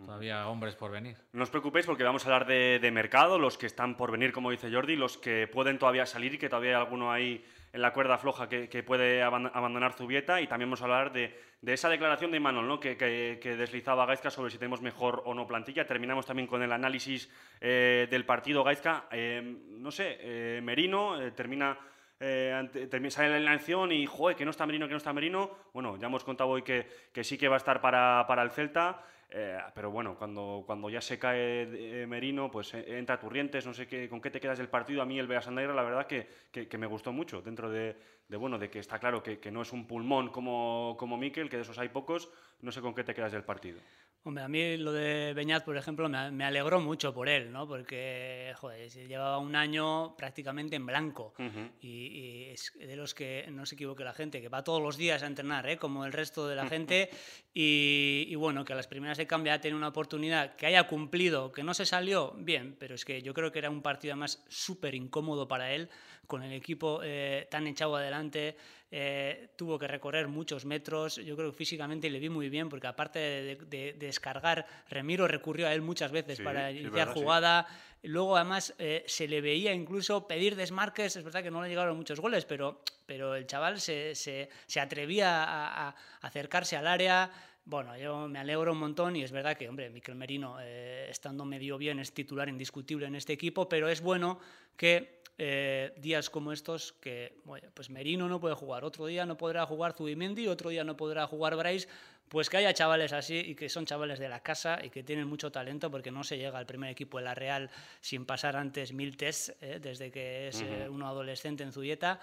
todavía 0.05 0.47
hombres 0.47 0.75
por 0.75 0.91
venir. 0.91 1.17
No 1.33 1.41
os 1.41 1.49
preocupéis 1.49 1.87
porque 1.87 2.03
vamos 2.03 2.23
a 2.23 2.27
hablar 2.29 2.45
de, 2.47 2.77
de 2.79 2.91
mercado, 2.91 3.39
los 3.39 3.57
que 3.57 3.65
están 3.65 3.97
por 3.97 4.11
venir, 4.11 4.31
como 4.31 4.51
dice 4.51 4.71
Jordi, 4.71 4.95
los 4.95 5.17
que 5.17 5.47
pueden 5.47 5.79
todavía 5.79 6.05
salir 6.05 6.35
y 6.35 6.37
que 6.37 6.49
todavía 6.49 6.77
hay 6.77 6.83
alguno 6.83 7.11
ahí 7.11 7.43
en 7.73 7.81
la 7.81 7.91
cuerda 7.93 8.19
floja 8.19 8.47
que, 8.47 8.69
que 8.69 8.83
puede 8.83 9.23
aban- 9.23 9.49
abandonar 9.55 9.93
Zubieta. 9.93 10.39
Y 10.39 10.45
también 10.47 10.69
vamos 10.69 10.81
a 10.81 10.85
hablar 10.85 11.11
de, 11.11 11.35
de 11.61 11.73
esa 11.73 11.89
declaración 11.89 12.29
de 12.29 12.37
Imanol, 12.37 12.67
¿no? 12.67 12.79
que, 12.79 12.95
que- 12.95 13.39
que 13.41 13.57
deslizaba 13.57 14.05
Gaizka 14.05 14.29
sobre 14.29 14.51
si 14.51 14.59
tenemos 14.59 14.81
mejor 14.83 15.23
o 15.25 15.33
no 15.33 15.47
plantilla. 15.47 15.87
Terminamos 15.87 16.27
también 16.27 16.47
con 16.47 16.61
el 16.61 16.71
análisis 16.71 17.27
eh, 17.59 18.07
del 18.09 18.23
partido 18.23 18.63
Gaizka. 18.63 19.07
Eh, 19.11 19.41
no 19.69 19.89
sé, 19.89 20.17
eh, 20.21 20.61
Merino 20.63 21.17
termina... 21.33 21.75
eh, 22.19 22.53
ante- 22.55 22.89
termi- 22.89 23.09
sale 23.09 23.29
la 23.29 23.37
elección 23.51 23.91
y, 23.91 24.05
joder, 24.05 24.35
que 24.35 24.45
no 24.45 24.51
está 24.51 24.65
Merino, 24.65 24.87
que 24.87 24.93
no 24.93 24.97
está 24.97 25.13
Merino. 25.13 25.51
Bueno, 25.73 25.97
ya 25.97 26.07
hemos 26.07 26.23
contado 26.23 26.49
hoy 26.49 26.63
que, 26.63 26.87
que 27.13 27.23
sí 27.23 27.37
que 27.37 27.47
va 27.47 27.55
a 27.55 27.57
estar 27.57 27.79
para, 27.81 28.25
para 28.27 28.43
el 28.43 28.51
Celta. 28.51 29.03
Eh, 29.29 29.57
pero 29.75 29.91
bueno, 29.91 30.15
cuando, 30.17 30.63
cuando 30.65 30.89
ya 30.89 31.01
se 31.01 31.19
cae 31.19 31.67
eh, 32.03 32.07
Merino, 32.07 32.49
pues 32.49 32.73
eh, 32.73 32.97
entra 32.97 33.19
Turrientes, 33.19 33.65
no 33.65 33.73
sé 33.73 33.85
qué, 33.85 34.07
con 34.07 34.21
qué 34.21 34.31
te 34.31 34.39
quedas 34.39 34.57
del 34.57 34.69
partido. 34.69 35.01
A 35.01 35.05
mí 35.05 35.19
el 35.19 35.27
Beasandaira, 35.27 35.73
la 35.73 35.83
verdad 35.83 36.07
que, 36.07 36.27
que, 36.49 36.67
que 36.69 36.77
me 36.77 36.87
gustó 36.87 37.11
mucho, 37.11 37.41
dentro 37.41 37.69
de, 37.69 37.97
de, 38.29 38.37
bueno, 38.37 38.57
de 38.57 38.69
que 38.69 38.79
está 38.79 38.99
claro 38.99 39.21
que, 39.21 39.37
que 39.39 39.51
no 39.51 39.61
es 39.63 39.73
un 39.73 39.85
pulmón 39.85 40.29
como, 40.29 40.95
como 40.97 41.17
Miquel, 41.17 41.49
que 41.49 41.57
de 41.57 41.63
esos 41.63 41.77
hay 41.77 41.89
pocos, 41.89 42.31
no 42.61 42.71
sé 42.71 42.79
con 42.79 42.95
qué 42.95 43.03
te 43.03 43.13
quedas 43.13 43.33
del 43.33 43.43
partido. 43.43 43.81
Hombre, 44.27 44.43
a 44.43 44.49
mí 44.49 44.75
lo 44.75 44.91
de 44.91 45.31
Beñat, 45.33 45.63
por 45.63 45.77
ejemplo, 45.77 46.09
me, 46.09 46.43
alegró 46.43 46.81
mucho 46.81 47.13
por 47.13 47.29
él, 47.29 47.49
¿no? 47.49 47.65
Porque, 47.65 48.51
joder, 48.57 48.89
llevaba 48.89 49.37
un 49.37 49.55
año 49.55 50.17
prácticamente 50.17 50.75
en 50.75 50.85
blanco. 50.85 51.33
Ujú. 51.39 51.71
y, 51.79 51.87
y 51.87 52.43
es 52.49 52.73
de 52.77 52.97
los 52.97 53.13
que, 53.13 53.45
no 53.49 53.65
se 53.65 53.75
equivoque 53.75 54.03
la 54.03 54.11
gente, 54.11 54.41
que 54.41 54.49
va 54.49 54.65
todos 54.65 54.81
los 54.81 54.97
días 54.97 55.23
a 55.23 55.27
entrenar, 55.27 55.69
¿eh? 55.69 55.77
como 55.77 56.03
el 56.03 56.11
resto 56.11 56.45
de 56.45 56.55
la 56.57 56.67
gente. 56.67 57.09
Y, 57.53 58.25
y 58.27 58.35
bueno, 58.35 58.65
que 58.65 58.73
a 58.73 58.75
las 58.75 58.87
primeras 58.87 59.17
de 59.17 59.27
cambio 59.27 59.53
haya 59.53 59.61
tenido 59.61 59.77
una 59.77 59.87
oportunidad, 59.87 60.57
que 60.57 60.65
haya 60.65 60.83
cumplido, 60.87 61.53
que 61.53 61.63
no 61.63 61.73
se 61.73 61.85
salió, 61.85 62.33
bien, 62.37 62.75
pero 62.77 62.95
es 62.95 63.05
que 63.05 63.21
yo 63.21 63.33
creo 63.33 63.53
que 63.53 63.59
era 63.59 63.69
un 63.69 63.81
partido 63.81 64.11
además 64.11 64.43
súper 64.49 64.93
incómodo 64.93 65.47
para 65.47 65.71
él, 65.71 65.89
con 66.27 66.43
el 66.43 66.51
equipo 66.51 66.99
eh, 67.01 67.47
tan 67.49 67.65
echado 67.65 67.95
adelante. 67.95 68.57
Eh, 68.91 69.49
tuvo 69.57 69.77
que 69.77 69.87
recorrer 69.87 70.27
muchos 70.27 70.65
metros. 70.65 71.17
Yo 71.17 71.35
creo 71.35 71.51
que 71.51 71.57
físicamente 71.57 72.09
le 72.09 72.19
vi 72.19 72.29
muy 72.29 72.49
bien, 72.49 72.69
porque 72.69 72.87
aparte 72.87 73.19
de, 73.19 73.55
de- 73.55 73.93
de 73.93 73.93
descargar, 74.07 74.65
Remiro 74.89 75.27
recurrió 75.27 75.67
a 75.67 75.73
él 75.73 75.81
muchas 75.81 76.11
veces 76.11 76.37
Sí, 76.37 76.43
para 76.43 76.71
sí, 76.71 76.77
iniciar 76.79 77.07
verdad, 77.07 77.13
sí. 77.13 77.19
jugada. 77.19 77.67
Luego, 78.03 78.37
además, 78.37 78.73
eh, 78.79 79.03
se 79.07 79.27
le 79.27 79.41
veía 79.41 79.73
incluso 79.73 80.27
pedir 80.27 80.55
desmarques. 80.55 81.15
Es 81.15 81.23
verdad 81.23 81.43
que 81.43 81.51
no 81.51 81.61
le 81.61 81.69
llegaron 81.69 81.97
muchos 81.97 82.19
goles, 82.19 82.45
pero, 82.45 82.81
pero 83.05 83.35
el 83.35 83.45
chaval 83.47 83.81
se, 83.81 84.15
se- 84.15 84.49
se 84.67 84.79
atrevía 84.79 85.43
a, 85.43 85.89
a 85.89 85.95
acercarse 86.21 86.77
al 86.77 86.87
área. 86.87 87.29
Bueno, 87.65 87.97
yo 87.97 88.29
me 88.29 88.39
alegro 88.39 88.71
un 88.71 88.77
montón 88.77 89.17
y 89.17 89.23
es 89.23 89.31
verdad 89.33 89.57
que, 89.57 89.67
hombre, 89.67 89.89
Miquel 89.89 90.15
Merino, 90.15 90.57
eh, 90.61 91.07
estando 91.09 91.43
medio 91.43 91.77
bien, 91.77 91.99
es 91.99 92.13
titular 92.13 92.47
indiscutible 92.47 93.07
en 93.07 93.15
este 93.15 93.33
equipo, 93.33 93.67
pero 93.67 93.89
es 93.89 93.99
bueno 93.99 94.39
que 94.77 95.16
eh, 95.37 95.93
días 95.97 96.29
como 96.29 96.51
estos, 96.51 96.93
que 96.93 97.37
bueno, 97.45 97.69
pues 97.73 97.89
Merino 97.89 98.27
no 98.27 98.39
puede 98.39 98.55
jugar, 98.55 98.83
otro 98.83 99.05
día 99.05 99.25
no 99.25 99.37
podrá 99.37 99.65
jugar 99.65 99.93
Zubimendi, 99.93 100.47
otro 100.47 100.69
día 100.69 100.83
no 100.83 100.97
podrá 100.97 101.27
jugar 101.27 101.55
Bryce, 101.55 101.87
pues 102.29 102.49
que 102.49 102.57
haya 102.57 102.73
chavales 102.73 103.13
así 103.13 103.37
y 103.37 103.55
que 103.55 103.69
son 103.69 103.85
chavales 103.85 104.19
de 104.19 104.29
la 104.29 104.41
casa 104.41 104.79
y 104.83 104.89
que 104.89 105.03
tienen 105.03 105.27
mucho 105.27 105.51
talento 105.51 105.89
porque 105.89 106.11
no 106.11 106.23
se 106.23 106.37
llega 106.37 106.57
al 106.57 106.65
primer 106.65 106.89
equipo 106.89 107.17
de 107.19 107.23
la 107.23 107.35
Real 107.35 107.69
sin 108.01 108.25
pasar 108.25 108.55
antes 108.55 108.93
mil 108.93 109.15
tests 109.15 109.53
eh, 109.61 109.79
desde 109.81 110.11
que 110.11 110.49
es 110.49 110.61
eh, 110.61 110.87
uno 110.89 111.07
adolescente 111.07 111.63
en 111.63 111.71
Zubieta. 111.71 112.19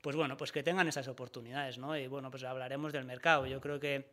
Pues 0.00 0.16
bueno, 0.16 0.36
pues 0.36 0.50
que 0.50 0.62
tengan 0.62 0.88
esas 0.88 1.06
oportunidades, 1.06 1.78
¿no? 1.78 1.96
Y 1.96 2.08
bueno, 2.08 2.30
pues 2.30 2.42
hablaremos 2.44 2.92
del 2.92 3.04
mercado. 3.04 3.46
Yo 3.46 3.60
creo 3.60 3.78
que 3.78 4.06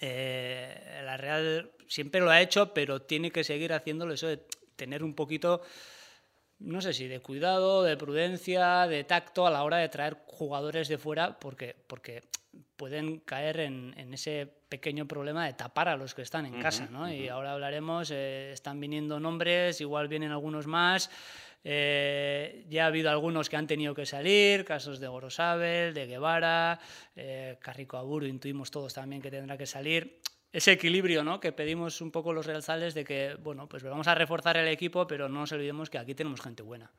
eh, 0.00 1.02
la 1.04 1.16
Real 1.16 1.70
siempre 1.86 2.20
lo 2.20 2.30
ha 2.30 2.40
hecho, 2.40 2.72
pero 2.74 3.02
tiene 3.02 3.30
que 3.30 3.44
seguir 3.44 3.72
haciéndolo 3.72 4.14
eso 4.14 4.26
de 4.26 4.40
tener 4.74 5.04
un 5.04 5.14
poquito 5.14 5.62
no 6.62 6.80
sé 6.80 6.92
si 6.92 7.08
de 7.08 7.20
cuidado, 7.20 7.82
de 7.82 7.96
prudencia, 7.96 8.86
de 8.86 9.04
tacto 9.04 9.46
a 9.46 9.50
la 9.50 9.64
hora 9.64 9.78
de 9.78 9.88
traer 9.88 10.16
jugadores 10.26 10.88
de 10.88 10.98
fuera, 10.98 11.38
porque, 11.38 11.74
porque 11.86 12.22
pueden 12.76 13.18
caer 13.20 13.60
en, 13.60 13.94
en 13.96 14.14
ese 14.14 14.48
pequeño 14.68 15.06
problema 15.06 15.46
de 15.46 15.52
tapar 15.52 15.88
a 15.88 15.96
los 15.96 16.14
que 16.14 16.22
están 16.22 16.46
en 16.46 16.60
casa. 16.60 16.88
¿no? 16.90 17.12
Y 17.12 17.28
ahora 17.28 17.52
hablaremos, 17.52 18.10
eh, 18.10 18.52
están 18.52 18.80
viniendo 18.80 19.20
nombres, 19.20 19.80
igual 19.80 20.08
vienen 20.08 20.30
algunos 20.30 20.66
más. 20.66 21.10
eh, 21.64 22.64
ya 22.68 22.84
ha 22.84 22.86
habido 22.88 23.10
algunos 23.10 23.48
que 23.48 23.56
han 23.56 23.66
tenido 23.66 23.94
que 23.94 24.06
salir, 24.06 24.64
casos 24.64 24.98
de 24.98 25.06
Gorosabel, 25.08 25.94
de 25.94 26.06
Guevara, 26.06 26.80
eh, 27.14 27.56
Carrico 27.60 27.96
Aburu, 27.98 28.26
intuimos 28.26 28.70
todos 28.70 28.94
también 28.94 29.22
que 29.22 29.30
tendrá 29.30 29.56
que 29.56 29.66
salir. 29.66 30.21
Ese 30.52 30.72
equilibrio 30.72 31.24
¿no? 31.24 31.40
que 31.40 31.50
pedimos 31.52 32.00
un 32.02 32.10
poco 32.10 32.32
los 32.32 32.44
Real 32.44 32.62
Sales 32.62 32.92
de 32.92 33.04
que, 33.04 33.36
bueno, 33.42 33.66
pues 33.66 33.82
vamos 33.82 34.06
a 34.06 34.14
reforzar 34.14 34.58
el 34.58 34.68
equipo, 34.68 35.06
pero 35.06 35.28
no 35.28 35.40
nos 35.40 35.52
olvidemos 35.52 35.88
que 35.88 35.98
aquí 35.98 36.14
tenemos 36.14 36.42
gente 36.42 36.62
buena. 36.62 36.90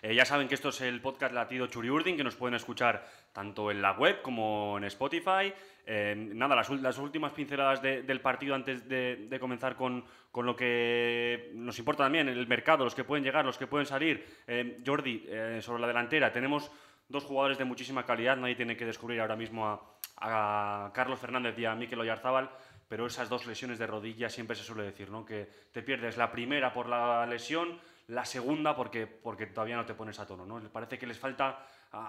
Eh, 0.00 0.14
ya 0.14 0.24
saben 0.24 0.46
que 0.46 0.54
esto 0.54 0.68
es 0.68 0.80
el 0.82 1.00
podcast 1.00 1.34
Latido 1.34 1.66
Churiurdin, 1.66 2.16
que 2.16 2.22
nos 2.22 2.36
pueden 2.36 2.54
escuchar 2.54 3.04
tanto 3.32 3.72
en 3.72 3.82
la 3.82 3.92
web 3.92 4.22
como 4.22 4.78
en 4.78 4.84
Spotify. 4.84 5.52
Eh, 5.84 6.14
nada, 6.16 6.54
las, 6.54 6.70
las, 6.70 6.98
últimas 6.98 7.32
pinceladas 7.32 7.82
del 7.82 8.20
partido 8.20 8.54
antes 8.54 8.88
de, 8.88 9.36
comenzar 9.40 9.74
con, 9.74 10.04
con, 10.30 10.46
lo 10.46 10.54
que 10.54 11.50
nos 11.54 11.78
importa 11.80 12.04
también, 12.04 12.28
el 12.28 12.46
mercado, 12.46 12.84
los 12.84 12.94
que 12.94 13.04
pueden 13.04 13.24
llegar, 13.24 13.44
los 13.44 13.58
que 13.58 13.66
pueden 13.66 13.86
salir. 13.86 14.24
Eh, 14.46 14.78
Jordi, 14.86 15.26
sobre 15.60 15.80
la 15.80 15.88
delantera, 15.88 16.30
tenemos 16.32 16.70
dos 17.08 17.24
jugadores 17.24 17.58
de 17.58 17.64
muchísima 17.64 18.04
calidad, 18.04 18.36
nadie 18.36 18.54
tiene 18.54 18.76
que 18.76 18.84
descubrir 18.84 19.20
ahora 19.20 19.34
mismo 19.34 19.66
a, 19.66 19.80
a 20.20 20.92
Carlos 20.92 21.18
Fernández 21.18 21.58
y 21.58 21.64
a 21.64 21.74
Mikel 21.74 22.00
Oyarzábal 22.00 22.50
pero 22.88 23.06
esas 23.06 23.28
dos 23.28 23.46
lesiones 23.46 23.78
de 23.78 23.86
rodilla 23.86 24.30
siempre 24.30 24.56
se 24.56 24.64
suele 24.64 24.82
decir, 24.82 25.10
¿no? 25.10 25.24
Que 25.24 25.48
te 25.72 25.82
pierdes 25.82 26.16
la 26.16 26.32
primera 26.32 26.72
por 26.72 26.88
la 26.88 27.26
lesión, 27.26 27.78
la 28.08 28.24
segunda 28.24 28.74
porque, 28.74 29.06
porque 29.06 29.46
todavía 29.46 29.76
no 29.76 29.84
te 29.84 29.94
pones 29.94 30.18
a 30.18 30.26
tono, 30.26 30.46
¿no? 30.46 30.60
Parece 30.70 30.98
que 30.98 31.06
les 31.06 31.18
falta 31.18 31.66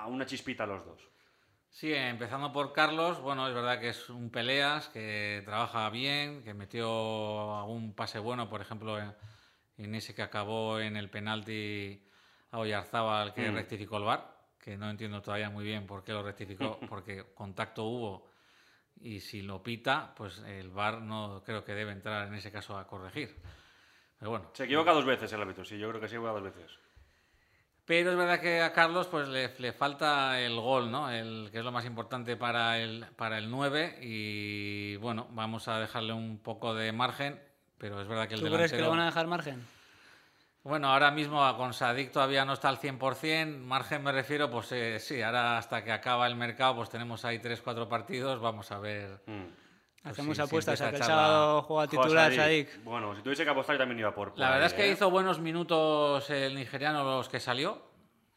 una 0.07 0.25
chispita 0.25 0.63
a 0.63 0.67
los 0.67 0.85
dos. 0.85 1.09
Sí, 1.69 1.93
empezando 1.93 2.51
por 2.51 2.73
Carlos, 2.73 3.21
bueno, 3.21 3.47
es 3.47 3.53
verdad 3.53 3.79
que 3.79 3.89
es 3.89 4.09
un 4.09 4.31
peleas, 4.31 4.87
que 4.87 5.43
trabaja 5.45 5.89
bien, 5.89 6.43
que 6.43 6.53
metió 6.53 7.57
algún 7.59 7.93
pase 7.93 8.17
bueno, 8.17 8.49
por 8.49 8.61
ejemplo, 8.61 8.97
en, 9.77 9.95
ese 9.95 10.15
que 10.15 10.23
acabó 10.23 10.79
en 10.79 10.97
el 10.97 11.09
penalti 11.09 12.03
a 12.51 12.59
Oyarzábal 12.59 13.33
que 13.33 13.51
mm. 13.51 13.53
rectificó 13.53 13.97
el 13.97 14.03
VAR, 14.03 14.35
que 14.57 14.77
no 14.77 14.89
entiendo 14.89 15.21
todavía 15.21 15.49
muy 15.49 15.63
bien 15.63 15.85
por 15.85 16.03
qué 16.03 16.11
lo 16.11 16.23
rectificó, 16.23 16.79
porque 16.89 17.25
contacto 17.35 17.83
hubo 17.83 18.25
y 19.01 19.19
si 19.19 19.41
lo 19.41 19.63
pita, 19.63 20.13
pues 20.15 20.39
el 20.39 20.69
VAR 20.69 21.01
no 21.01 21.41
creo 21.45 21.63
que 21.63 21.73
debe 21.73 21.91
entrar 21.91 22.27
en 22.27 22.33
ese 22.33 22.51
caso 22.51 22.77
a 22.77 22.87
corregir. 22.87 23.35
Pero 24.17 24.31
bueno. 24.31 24.51
Se 24.53 24.65
equivoca 24.65 24.91
dos 24.91 25.05
veces 25.05 25.31
el 25.31 25.41
árbitro, 25.41 25.63
sí, 25.63 25.77
yo 25.77 25.89
creo 25.89 26.01
que 26.01 26.07
se 26.07 26.15
equivoca 26.15 26.33
dos 26.33 26.43
veces. 26.43 26.77
Pero 27.85 28.11
es 28.11 28.17
verdad 28.17 28.39
que 28.39 28.61
a 28.61 28.71
Carlos 28.71 29.07
pues 29.07 29.27
le, 29.27 29.51
le, 29.57 29.73
falta 29.73 30.39
el 30.39 30.59
gol, 30.59 30.91
¿no? 30.91 31.09
El, 31.09 31.49
que 31.51 31.57
es 31.57 31.63
lo 31.63 31.71
más 31.71 31.85
importante 31.85 32.37
para 32.37 32.77
el, 32.77 33.05
para 33.15 33.39
el 33.39 33.49
9 33.49 33.97
y 34.01 34.95
bueno, 34.97 35.27
vamos 35.31 35.67
a 35.67 35.79
dejarle 35.79 36.13
un 36.13 36.37
poco 36.37 36.75
de 36.75 36.91
margen, 36.91 37.41
pero 37.79 37.99
es 37.99 38.07
verdad 38.07 38.27
que 38.27 38.35
el 38.35 38.41
¿Tú 38.41 38.45
delantero... 38.45 38.69
crees 38.69 38.71
que 38.73 38.81
le 38.83 38.89
van 38.89 38.99
a 38.99 39.05
dejar 39.05 39.25
margen? 39.25 39.65
Bueno, 40.69 40.89
ahora 40.89 41.09
mismo 41.09 41.41
con 41.57 41.73
Sadik 41.73 42.11
todavía 42.11 42.45
no 42.45 42.53
está 42.53 42.69
al 42.69 42.77
100%, 42.77 43.57
margen 43.57 44.03
me 44.03 44.11
refiero, 44.11 44.51
pues 44.51 44.71
eh, 44.71 44.99
sí, 44.99 45.19
ahora 45.19 45.57
hasta 45.57 45.83
que 45.83 45.91
acaba 45.91 46.27
el 46.27 46.35
mercado, 46.35 46.75
pues 46.75 46.91
tenemos 46.91 47.25
ahí 47.25 47.39
3-4 47.39 47.87
partidos, 47.87 48.39
vamos 48.39 48.71
a 48.71 48.77
ver. 48.77 49.19
Mm. 49.25 49.45
Pues 50.03 50.11
Hacemos 50.11 50.37
apuestas 50.37 50.79
a 50.81 50.91
que 50.91 50.97
el 50.97 51.03
sábado 51.03 51.63
juega 51.63 51.87
titular 51.87 52.31
Sadik. 52.31 52.83
Bueno, 52.83 53.15
si 53.15 53.23
tuviese 53.23 53.45
que 53.45 53.49
apostar 53.49 53.77
yo 53.77 53.79
también 53.79 53.97
iba 53.97 54.13
por... 54.13 54.37
La 54.37 54.51
verdad 54.51 54.67
es 54.67 54.75
que 54.75 54.85
¿eh? 54.85 54.91
hizo 54.91 55.09
buenos 55.09 55.39
minutos 55.39 56.29
el 56.29 56.53
nigeriano 56.53 57.03
los 57.03 57.29
que 57.29 57.39
salió, 57.39 57.81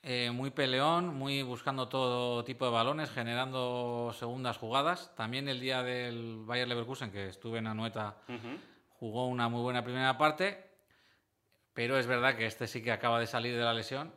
eh, 0.02 0.30
muy 0.32 0.48
peleón, 0.48 1.14
muy 1.14 1.42
buscando 1.42 1.88
todo 1.88 2.44
tipo 2.44 2.64
de 2.64 2.70
balones, 2.70 3.10
generando 3.10 4.10
segundas 4.18 4.56
jugadas. 4.56 5.14
También 5.16 5.50
el 5.50 5.60
día 5.60 5.82
del 5.82 6.44
Bayer 6.46 6.66
Leverkusen, 6.66 7.12
que 7.12 7.28
estuve 7.28 7.58
en 7.58 7.66
Anueta, 7.66 8.16
jugó 8.88 9.26
una 9.26 9.50
muy 9.50 9.60
buena 9.60 9.84
primera 9.84 10.16
parte 10.16 10.71
pero 11.74 11.98
es 11.98 12.06
verdad 12.06 12.36
que 12.36 12.46
este 12.46 12.66
sí 12.66 12.82
que 12.82 12.92
acaba 12.92 13.18
de 13.18 13.26
salir 13.26 13.56
de 13.56 13.62
la 13.62 13.74
lesión. 13.74 14.12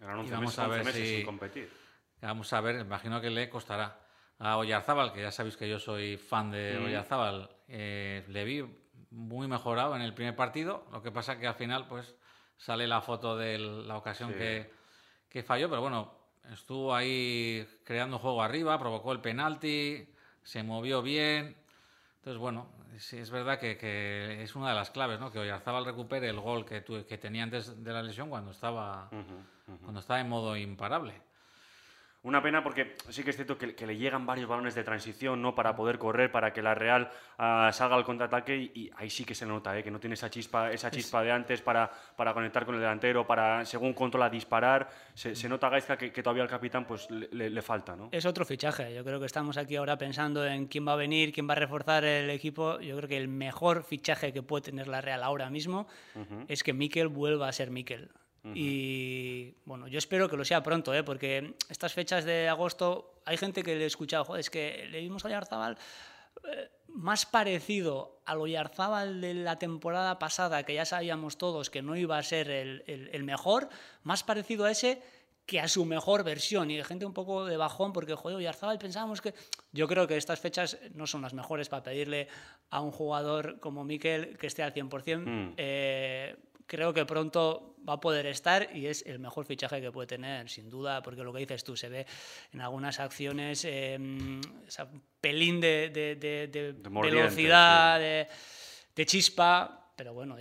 y 0.00 0.04
vamos 0.30 0.58
a 0.58 0.68
ver 0.68 0.86
si 0.92 1.22
competir. 1.24 1.70
Vamos 2.20 2.52
a 2.52 2.60
ver, 2.60 2.80
imagino 2.80 3.20
que 3.20 3.30
le 3.30 3.48
costará. 3.48 4.00
A 4.38 4.56
Oyarzábal, 4.56 5.12
que 5.12 5.22
ya 5.22 5.30
sabéis 5.30 5.56
que 5.56 5.68
yo 5.68 5.78
soy 5.78 6.16
fan 6.16 6.50
de 6.50 6.78
mm. 6.78 6.84
Oyarzábal, 6.86 7.50
eh, 7.68 8.24
le 8.28 8.44
vi 8.44 8.64
muy 9.10 9.46
mejorado 9.46 9.94
en 9.94 10.02
el 10.02 10.12
primer 10.12 10.34
partido. 10.34 10.86
Lo 10.90 11.02
que 11.02 11.12
pasa 11.12 11.38
que 11.38 11.46
al 11.46 11.54
final, 11.54 11.86
pues, 11.86 12.16
sale 12.56 12.86
la 12.86 13.00
foto 13.00 13.36
de 13.36 13.58
la 13.58 13.96
ocasión 13.96 14.32
que, 14.32 14.70
que 15.28 15.42
falló, 15.42 15.68
pero 15.68 15.82
bueno, 15.82 16.12
estuvo 16.52 16.94
ahí 16.94 17.66
creando 17.84 18.18
juego 18.18 18.42
arriba, 18.42 18.78
provocó 18.78 19.12
el 19.12 19.20
penalti, 19.20 20.08
se 20.42 20.62
movió 20.62 21.00
bien. 21.02 21.56
Entonces, 22.16 22.38
bueno, 22.38 22.68
sí, 22.98 23.18
es 23.18 23.30
verdad 23.30 23.58
que, 23.58 24.42
es 24.42 24.56
una 24.56 24.70
de 24.70 24.74
las 24.74 24.90
claves, 24.90 25.20
¿no? 25.20 25.30
Que 25.30 25.38
Oyarzábal 25.38 25.84
recupere 25.84 26.28
el 26.28 26.40
gol 26.40 26.64
que, 26.64 26.84
que 27.06 27.18
tenía 27.18 27.42
antes 27.42 27.82
de 27.82 27.92
la 27.92 28.02
lesión 28.02 28.28
cuando 28.28 28.50
estaba, 28.50 29.10
cuando 29.82 30.00
estaba 30.00 30.20
en 30.20 30.28
modo 30.28 30.56
imparable. 30.56 31.20
Una 32.24 32.42
pena 32.42 32.64
porque 32.64 32.96
sí 33.10 33.22
que 33.22 33.30
es 33.30 33.36
cierto 33.36 33.58
que, 33.58 33.86
le 33.86 33.96
llegan 33.98 34.24
varios 34.24 34.48
balones 34.48 34.74
de 34.74 34.82
transición 34.82 35.42
¿no? 35.42 35.54
para 35.54 35.76
poder 35.76 35.98
correr, 35.98 36.32
para 36.32 36.54
que 36.54 36.62
la 36.62 36.74
Real 36.74 37.10
ah, 37.36 37.68
salga 37.70 37.96
al 37.96 38.04
contraataque 38.04 38.56
y, 38.56 38.90
ahí 38.96 39.10
sí 39.10 39.26
que 39.26 39.34
se 39.34 39.44
nota 39.44 39.78
¿eh? 39.78 39.84
que 39.84 39.90
no 39.90 40.00
tiene 40.00 40.14
esa 40.14 40.30
chispa, 40.30 40.72
esa 40.72 40.90
chispa 40.90 41.22
de 41.22 41.30
antes 41.30 41.60
para, 41.60 41.90
para 42.16 42.32
conectar 42.32 42.64
con 42.64 42.76
el 42.76 42.80
delantero, 42.80 43.26
para 43.26 43.66
según 43.66 43.92
controla 43.92 44.30
disparar. 44.30 44.88
Se, 45.12 45.48
nota 45.50 45.68
Gaizka 45.68 45.98
que, 45.98 46.10
que, 46.10 46.22
todavía 46.22 46.44
al 46.44 46.48
capitán 46.48 46.86
pues, 46.86 47.10
le, 47.10 47.60
falta. 47.60 47.94
¿no? 47.94 48.08
Es 48.10 48.24
otro 48.24 48.46
fichaje. 48.46 48.94
Yo 48.94 49.04
creo 49.04 49.20
que 49.20 49.26
estamos 49.26 49.58
aquí 49.58 49.76
ahora 49.76 49.98
pensando 49.98 50.46
en 50.46 50.66
quién 50.66 50.88
va 50.88 50.94
a 50.94 50.96
venir, 50.96 51.30
quién 51.30 51.46
va 51.46 51.52
a 51.52 51.56
reforzar 51.56 52.06
el 52.06 52.30
equipo. 52.30 52.80
Yo 52.80 52.96
creo 52.96 53.08
que 53.08 53.18
el 53.18 53.28
mejor 53.28 53.82
fichaje 53.82 54.32
que 54.32 54.42
puede 54.42 54.62
tener 54.62 54.88
la 54.88 55.02
Real 55.02 55.22
ahora 55.22 55.50
mismo 55.50 55.86
es 56.48 56.62
que 56.62 56.72
Mikel 56.72 57.08
vuelva 57.08 57.48
a 57.48 57.52
ser 57.52 57.70
Mikel. 57.70 58.10
Y 58.52 59.54
bueno, 59.64 59.88
yo 59.88 59.96
espero 59.96 60.28
que 60.28 60.36
lo 60.36 60.44
sea 60.44 60.62
pronto, 60.62 60.92
¿eh? 60.92 61.02
porque 61.02 61.54
estas 61.70 61.94
fechas 61.94 62.24
de 62.24 62.48
agosto 62.48 63.22
hay 63.24 63.38
gente 63.38 63.62
que 63.62 63.74
le 63.74 63.84
he 63.84 63.86
escuchado, 63.86 64.24
joder, 64.24 64.40
es 64.40 64.50
que 64.50 64.86
le 64.90 65.00
vimos 65.00 65.24
a 65.24 65.28
Oyarzábal 65.28 65.78
eh, 66.44 66.68
más 66.88 67.26
parecido 67.26 68.20
al 68.26 68.40
Oyarzábal 68.40 69.20
de 69.20 69.34
la 69.34 69.58
temporada 69.58 70.18
pasada, 70.18 70.62
que 70.62 70.74
ya 70.74 70.84
sabíamos 70.84 71.38
todos 71.38 71.70
que 71.70 71.82
no 71.82 71.96
iba 71.96 72.18
a 72.18 72.22
ser 72.22 72.50
el, 72.50 72.84
el, 72.86 73.24
mejor, 73.24 73.68
más 74.02 74.22
parecido 74.22 74.64
a 74.64 74.70
ese 74.70 75.02
que 75.46 75.60
a 75.60 75.68
su 75.68 75.84
mejor 75.84 76.22
versión. 76.22 76.70
Y 76.70 76.76
hay 76.76 76.84
gente 76.84 77.04
un 77.04 77.12
poco 77.12 77.44
de 77.46 77.56
bajón 77.56 77.92
porque, 77.92 78.14
joder, 78.14 78.36
Oyarzábal 78.36 78.78
pensábamos 78.78 79.20
que... 79.20 79.34
Yo 79.72 79.88
creo 79.88 80.06
que 80.06 80.16
estas 80.16 80.38
fechas 80.38 80.78
no 80.94 81.06
son 81.06 81.22
las 81.22 81.34
mejores 81.34 81.68
para 81.68 81.82
pedirle 81.82 82.28
a 82.70 82.80
un 82.80 82.92
jugador 82.92 83.58
como 83.58 83.84
Miquel 83.84 84.38
que 84.38 84.46
esté 84.46 84.62
al 84.62 84.72
100%. 84.72 85.18
Mm. 85.18 85.54
Eh, 85.56 86.36
creo 86.66 86.92
que 86.92 87.04
pronto 87.04 87.76
va 87.88 87.94
a 87.94 88.00
poder 88.00 88.26
estar 88.26 88.74
y 88.74 88.86
es 88.86 89.04
el 89.06 89.18
mejor 89.18 89.44
fichaje 89.44 89.80
que 89.80 89.92
puede 89.92 90.06
tener, 90.06 90.48
sin 90.48 90.68
duda, 90.70 91.02
porque 91.02 91.22
lo 91.22 91.32
que 91.32 91.40
dices 91.40 91.64
tú, 91.64 91.76
se 91.76 91.88
ve 91.88 92.06
en 92.52 92.60
algunas 92.60 92.98
acciones 93.00 93.64
eh, 93.64 93.98
esa 94.66 94.88
pelín 95.20 95.60
de, 95.60 95.90
velocidad, 96.82 98.00
de, 98.00 99.06
chispa, 99.06 99.83
pero 99.96 100.12
bueno, 100.12 100.36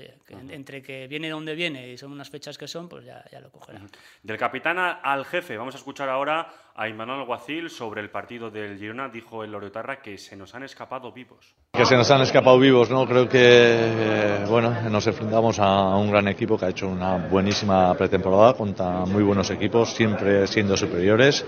entre 0.49 0.81
que 0.81 1.07
viene 1.07 1.29
donde 1.29 1.55
viene 1.55 1.91
y 1.91 1.97
son 1.97 2.11
unas 2.11 2.29
fechas 2.29 2.57
que 2.57 2.67
son, 2.67 2.89
pues 2.89 3.05
ya, 3.05 3.23
ya 3.31 3.39
lo 3.39 3.51
cogerá. 3.51 3.81
Del 4.21 4.37
capitán 4.37 4.77
al 4.79 5.25
jefe, 5.25 5.57
vamos 5.57 5.75
a 5.75 5.77
escuchar 5.77 6.09
ahora 6.09 6.47
a 6.75 6.87
Imanol 6.89 7.19
Alguacil 7.19 7.69
sobre 7.69 8.01
el 8.01 8.09
partido 8.09 8.49
del 8.49 8.77
Girona. 8.77 9.09
Dijo 9.09 9.43
el 9.43 9.51
Loriotarra 9.51 10.01
que 10.01 10.17
se 10.17 10.35
nos 10.35 10.55
han 10.55 10.63
escapado 10.63 11.11
vivos. 11.11 11.53
Que 11.71 11.85
se 11.85 11.95
nos 11.95 12.09
han 12.09 12.21
escapado 12.21 12.57
vivos, 12.59 12.89
¿no? 12.89 13.05
Creo 13.05 13.29
que, 13.29 13.39
eh, 13.41 14.45
bueno, 14.47 14.89
nos 14.89 15.05
enfrentamos 15.07 15.59
a 15.59 15.95
un 15.95 16.09
gran 16.11 16.27
equipo 16.27 16.57
que 16.57 16.65
ha 16.65 16.69
hecho 16.69 16.87
una 16.87 17.17
buenísima 17.17 17.93
pretemporada 17.95 18.53
contra 18.53 19.05
muy 19.05 19.23
buenos 19.23 19.49
equipos, 19.51 19.93
siempre 19.93 20.47
siendo 20.47 20.75
superiores. 20.75 21.45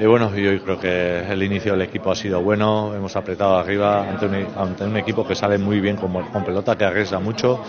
Y 0.00 0.06
bueno, 0.06 0.34
yo 0.34 0.58
creo 0.64 0.80
que 0.80 1.30
el 1.30 1.42
inicio 1.42 1.72
del 1.72 1.82
equipo 1.82 2.10
ha 2.10 2.16
sido 2.16 2.40
bueno, 2.40 2.94
hemos 2.94 3.14
apretado 3.16 3.58
arriba 3.58 4.08
ante 4.08 4.84
un, 4.84 4.96
equipo 4.96 5.26
que 5.26 5.34
sale 5.34 5.58
muy 5.58 5.78
bien 5.78 5.96
con, 5.96 6.10
con 6.10 6.42
pelota, 6.42 6.74
que 6.74 6.86
arriesga 6.86 7.18
mucho. 7.18 7.60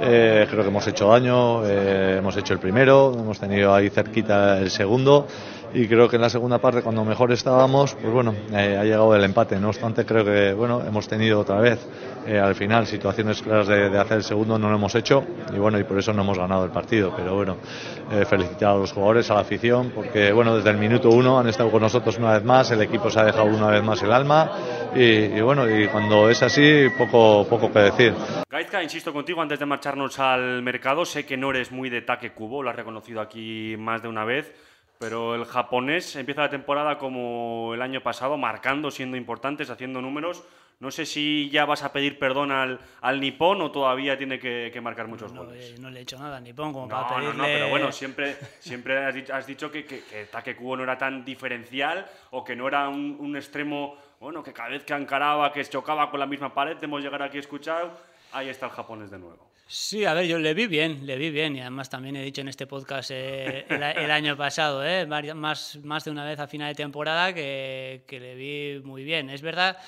Eh, 0.00 0.46
creo 0.48 0.62
que 0.62 0.68
hemos 0.70 0.86
hecho 0.86 1.08
daño, 1.08 1.62
eh, 1.66 2.16
hemos 2.20 2.34
hecho 2.38 2.54
el 2.54 2.58
primero, 2.58 3.12
hemos 3.12 3.38
tenido 3.38 3.74
ahí 3.74 3.90
cerquita 3.90 4.60
el 4.60 4.70
segundo 4.70 5.26
y 5.74 5.88
creo 5.88 6.08
que 6.08 6.16
en 6.16 6.22
la 6.22 6.30
segunda 6.30 6.58
parte 6.58 6.82
cuando 6.82 7.04
mejor 7.04 7.32
estábamos 7.32 7.94
pues 7.94 8.12
bueno 8.12 8.32
eh, 8.52 8.76
ha 8.78 8.84
llegado 8.84 9.14
el 9.14 9.24
empate. 9.24 9.58
No 9.58 9.68
obstante 9.68 10.06
creo 10.06 10.24
que 10.24 10.52
bueno 10.52 10.82
hemos 10.86 11.08
tenido 11.08 11.40
otra 11.40 11.60
vez 11.60 11.86
eh, 12.26 12.38
al 12.38 12.54
final 12.54 12.86
situaciones 12.86 13.42
claras 13.42 13.66
de, 13.66 13.98
hacer 13.98 14.18
el 14.18 14.22
segundo 14.22 14.56
no 14.58 14.70
lo 14.70 14.76
hemos 14.76 14.94
hecho 14.94 15.24
y 15.52 15.58
bueno 15.58 15.78
y 15.78 15.84
por 15.84 15.98
eso 15.98 16.12
no 16.12 16.22
hemos 16.22 16.38
ganado 16.38 16.64
el 16.64 16.70
partido. 16.70 17.12
Pero 17.16 17.34
bueno 17.34 17.56
eh, 18.12 18.24
felicitar 18.24 18.70
a 18.70 18.76
los 18.76 18.92
jugadores 18.92 19.28
a 19.30 19.34
la 19.34 19.40
afición 19.40 19.90
porque 19.92 20.32
bueno 20.32 20.56
desde 20.56 20.70
el 20.70 20.78
minuto 20.78 21.08
uno 21.08 21.40
han 21.40 21.48
estado 21.48 21.70
con 21.70 21.82
nosotros 21.82 22.16
una 22.18 22.34
vez 22.34 22.44
más 22.44 22.70
el 22.70 22.80
equipo 22.80 23.10
se 23.10 23.18
ha 23.18 23.24
dejado 23.24 23.46
una 23.46 23.68
vez 23.68 23.82
más 23.82 24.00
el 24.02 24.12
alma 24.12 24.52
y, 24.94 25.40
bueno 25.40 25.68
y 25.68 25.88
cuando 25.88 26.30
es 26.30 26.40
así 26.42 26.86
poco 26.96 27.46
poco 27.48 27.72
que 27.72 27.80
decir. 27.80 28.14
Gaizka 28.48 28.80
insisto 28.80 29.12
contigo 29.12 29.42
antes 29.42 29.58
de 29.58 29.66
marcharnos 29.66 30.20
al 30.20 30.62
mercado 30.62 31.04
sé 31.04 31.26
que 31.26 31.36
no 31.36 31.50
eres 31.50 31.72
muy 31.72 31.90
de 31.90 32.02
taque 32.02 32.30
cubo 32.32 32.62
lo 32.62 32.70
has 32.70 32.76
reconocido 32.76 33.20
aquí 33.20 33.74
más 33.76 34.00
de 34.00 34.08
una 34.08 34.24
vez 34.24 34.54
pero 34.98 35.34
el 35.34 35.44
japonés 35.44 36.16
empieza 36.16 36.42
la 36.42 36.50
temporada 36.50 36.98
como 36.98 37.72
el 37.74 37.82
año 37.82 38.02
pasado, 38.02 38.36
marcando, 38.36 38.90
siendo 38.90 39.16
importantes, 39.16 39.70
haciendo 39.70 40.00
números. 40.00 40.44
No 40.80 40.90
sé 40.90 41.06
si 41.06 41.48
ya 41.50 41.64
vas 41.64 41.84
a 41.84 41.92
pedir 41.92 42.18
perdón 42.18 42.50
al, 42.50 42.80
al 43.00 43.20
nipón 43.20 43.62
o 43.62 43.70
todavía 43.70 44.18
tiene 44.18 44.38
que, 44.38 44.78
marcar 44.82 45.06
muchos 45.06 45.32
goles. 45.32 45.70
Eh, 45.70 45.74
no 45.78 45.88
le 45.88 46.00
he 46.00 46.02
hecho 46.02 46.18
nada 46.18 46.38
al 46.38 46.44
nipón 46.44 46.72
como 46.72 46.88
para 46.88 47.08
pedirle... 47.08 47.32
No, 47.32 47.38
no, 47.38 47.44
pero 47.44 47.68
bueno, 47.68 47.92
siempre, 47.92 48.36
siempre 48.58 49.04
has 49.04 49.14
dicho, 49.14 49.34
has 49.34 49.46
dicho 49.46 49.70
que, 49.70 49.84
que, 49.84 50.02
que 50.02 50.26
Take 50.26 50.56
no 50.60 50.82
era 50.82 50.98
tan 50.98 51.24
diferencial 51.24 52.06
o 52.30 52.44
que 52.44 52.56
no 52.56 52.66
era 52.66 52.88
un, 52.88 53.16
un 53.20 53.36
extremo 53.36 53.96
bueno, 54.24 54.42
que 54.42 54.54
cada 54.54 54.70
vez 54.70 54.84
que 54.84 54.94
encaraba, 54.94 55.52
que 55.52 55.62
chocaba 55.64 56.10
con 56.10 56.18
la 56.18 56.26
misma 56.26 56.54
pared, 56.54 56.82
hemos 56.82 57.02
llegar 57.02 57.22
aquí 57.22 57.36
a 57.36 57.40
escuchar, 57.40 57.94
ahí 58.32 58.48
está 58.48 58.66
el 58.66 58.72
japonés 58.72 59.10
de 59.10 59.18
nuevo. 59.18 59.50
Sí, 59.66 60.04
a 60.04 60.14
ver, 60.14 60.26
yo 60.26 60.38
le 60.38 60.54
vi 60.54 60.66
bien, 60.66 61.06
le 61.06 61.16
vi 61.16 61.30
bien 61.30 61.56
y 61.56 61.60
además 61.60 61.88
también 61.88 62.16
he 62.16 62.22
dicho 62.22 62.42
en 62.42 62.48
este 62.48 62.66
podcast 62.66 63.10
eh, 63.12 63.64
el, 63.68 64.10
año 64.10 64.36
pasado, 64.36 64.84
eh, 64.84 65.06
más, 65.06 65.78
más 65.82 66.04
de 66.04 66.10
una 66.10 66.24
vez 66.24 66.38
a 66.38 66.46
final 66.46 66.68
de 66.68 66.74
temporada 66.74 67.32
que, 67.32 68.04
que 68.06 68.20
le 68.20 68.34
vi 68.34 68.80
muy 68.84 69.04
bien. 69.04 69.30
Es 69.30 69.40
verdad 69.40 69.78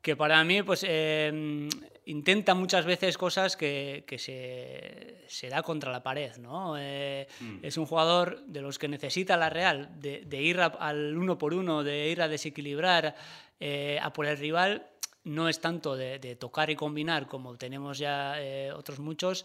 que 0.00 0.16
para 0.16 0.42
mí 0.44 0.62
pues 0.62 0.86
eh, 0.88 1.68
intenta 2.06 2.54
muchas 2.54 2.86
veces 2.86 3.18
cosas 3.18 3.56
que, 3.56 4.04
que 4.06 4.18
se, 4.18 5.24
se, 5.26 5.48
da 5.48 5.62
contra 5.62 5.92
la 5.92 6.02
pared, 6.02 6.36
¿no? 6.36 6.76
Eh, 6.78 7.26
mm. 7.40 7.58
Es 7.62 7.76
un 7.76 7.84
jugador 7.84 8.42
de 8.46 8.62
los 8.62 8.78
que 8.78 8.88
necesita 8.88 9.36
la 9.36 9.50
Real, 9.50 9.90
de, 10.00 10.22
de 10.24 10.40
ir 10.40 10.60
al 10.60 11.16
uno 11.16 11.36
por 11.36 11.52
uno, 11.52 11.84
de 11.84 12.08
ir 12.08 12.22
a 12.22 12.28
desequilibrar 12.28 13.14
eh, 13.60 13.98
a 14.00 14.12
por 14.12 14.26
el 14.26 14.38
rival, 14.38 14.86
no 15.28 15.48
es 15.48 15.60
tanto 15.60 15.96
de, 15.96 16.18
de, 16.18 16.36
tocar 16.36 16.70
y 16.70 16.76
combinar 16.76 17.26
como 17.26 17.56
tenemos 17.56 17.98
ya 17.98 18.36
otros 18.74 18.98
muchos, 18.98 19.44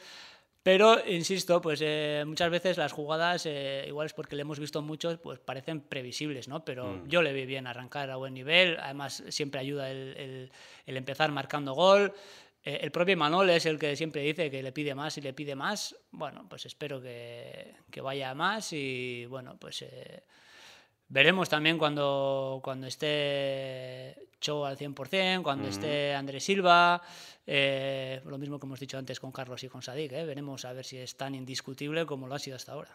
pero, 0.64 1.06
insisto, 1.06 1.62
pues 1.62 1.82
eh, 1.84 2.24
muchas 2.26 2.50
veces 2.50 2.78
las 2.78 2.94
jugadas, 2.94 3.46
eh, 3.46 3.84
igual 3.86 4.06
es 4.06 4.14
porque 4.14 4.38
le 4.38 4.44
hemos 4.44 4.60
visto 4.60 4.82
muchos, 4.82 5.20
pues 5.20 5.38
parecen 5.40 5.82
previsibles, 5.82 6.48
¿no? 6.48 6.64
Pero 6.64 6.88
mm. 6.88 7.08
yo 7.10 7.22
le 7.22 7.34
vi 7.34 7.46
bien 7.46 7.68
arrancar 7.68 8.10
a 8.10 8.16
buen 8.16 8.34
nivel, 8.34 8.78
además 8.80 9.24
siempre 9.28 9.60
ayuda 9.60 9.92
el, 9.92 10.50
empezar 10.86 11.34
marcando 11.34 11.74
gol. 11.74 12.14
Eh, 12.64 12.80
el 12.82 12.92
propio 12.92 13.18
Manol 13.18 13.50
es 13.50 13.66
el 13.66 13.78
que 13.78 13.98
siempre 13.98 14.22
dice 14.22 14.50
que 14.50 14.64
le 14.64 14.72
pide 14.72 14.96
más 14.96 15.18
y 15.18 15.22
le 15.22 15.34
pide 15.34 15.54
más. 15.54 15.98
Bueno, 16.12 16.48
pues 16.48 16.66
espero 16.66 17.02
que, 17.02 17.76
que 17.92 18.00
vaya 18.00 18.34
más 18.34 18.72
y, 18.72 19.26
bueno, 19.26 19.58
pues 19.60 19.86
veremos 21.10 21.50
también 21.50 21.78
cuando, 21.78 22.62
cuando 22.64 22.88
esté 22.88 24.16
Cho 24.44 24.66
al 24.66 24.78
100%, 24.78 25.42
cuando 25.42 25.70
esté 25.70 26.14
Andrés 26.14 26.44
Silva, 26.44 27.02
eh, 27.48 28.20
lo 28.26 28.38
mismo 28.38 28.60
que 28.60 28.66
hemos 28.66 28.78
dicho 28.78 28.98
antes 28.98 29.18
con 29.22 29.32
Carlos 29.32 29.64
y 29.64 29.70
con 29.70 29.82
Sadik, 29.82 30.12
¿eh? 30.12 30.26
veremos 30.26 30.66
a 30.66 30.74
ver 30.74 30.84
si 30.84 30.98
es 30.98 31.16
tan 31.16 31.34
indiscutible 31.34 32.06
como 32.06 32.28
lo 32.28 32.36
ha 32.36 32.40
sido 32.40 32.58
hasta 32.58 32.74
ahora. 32.74 32.90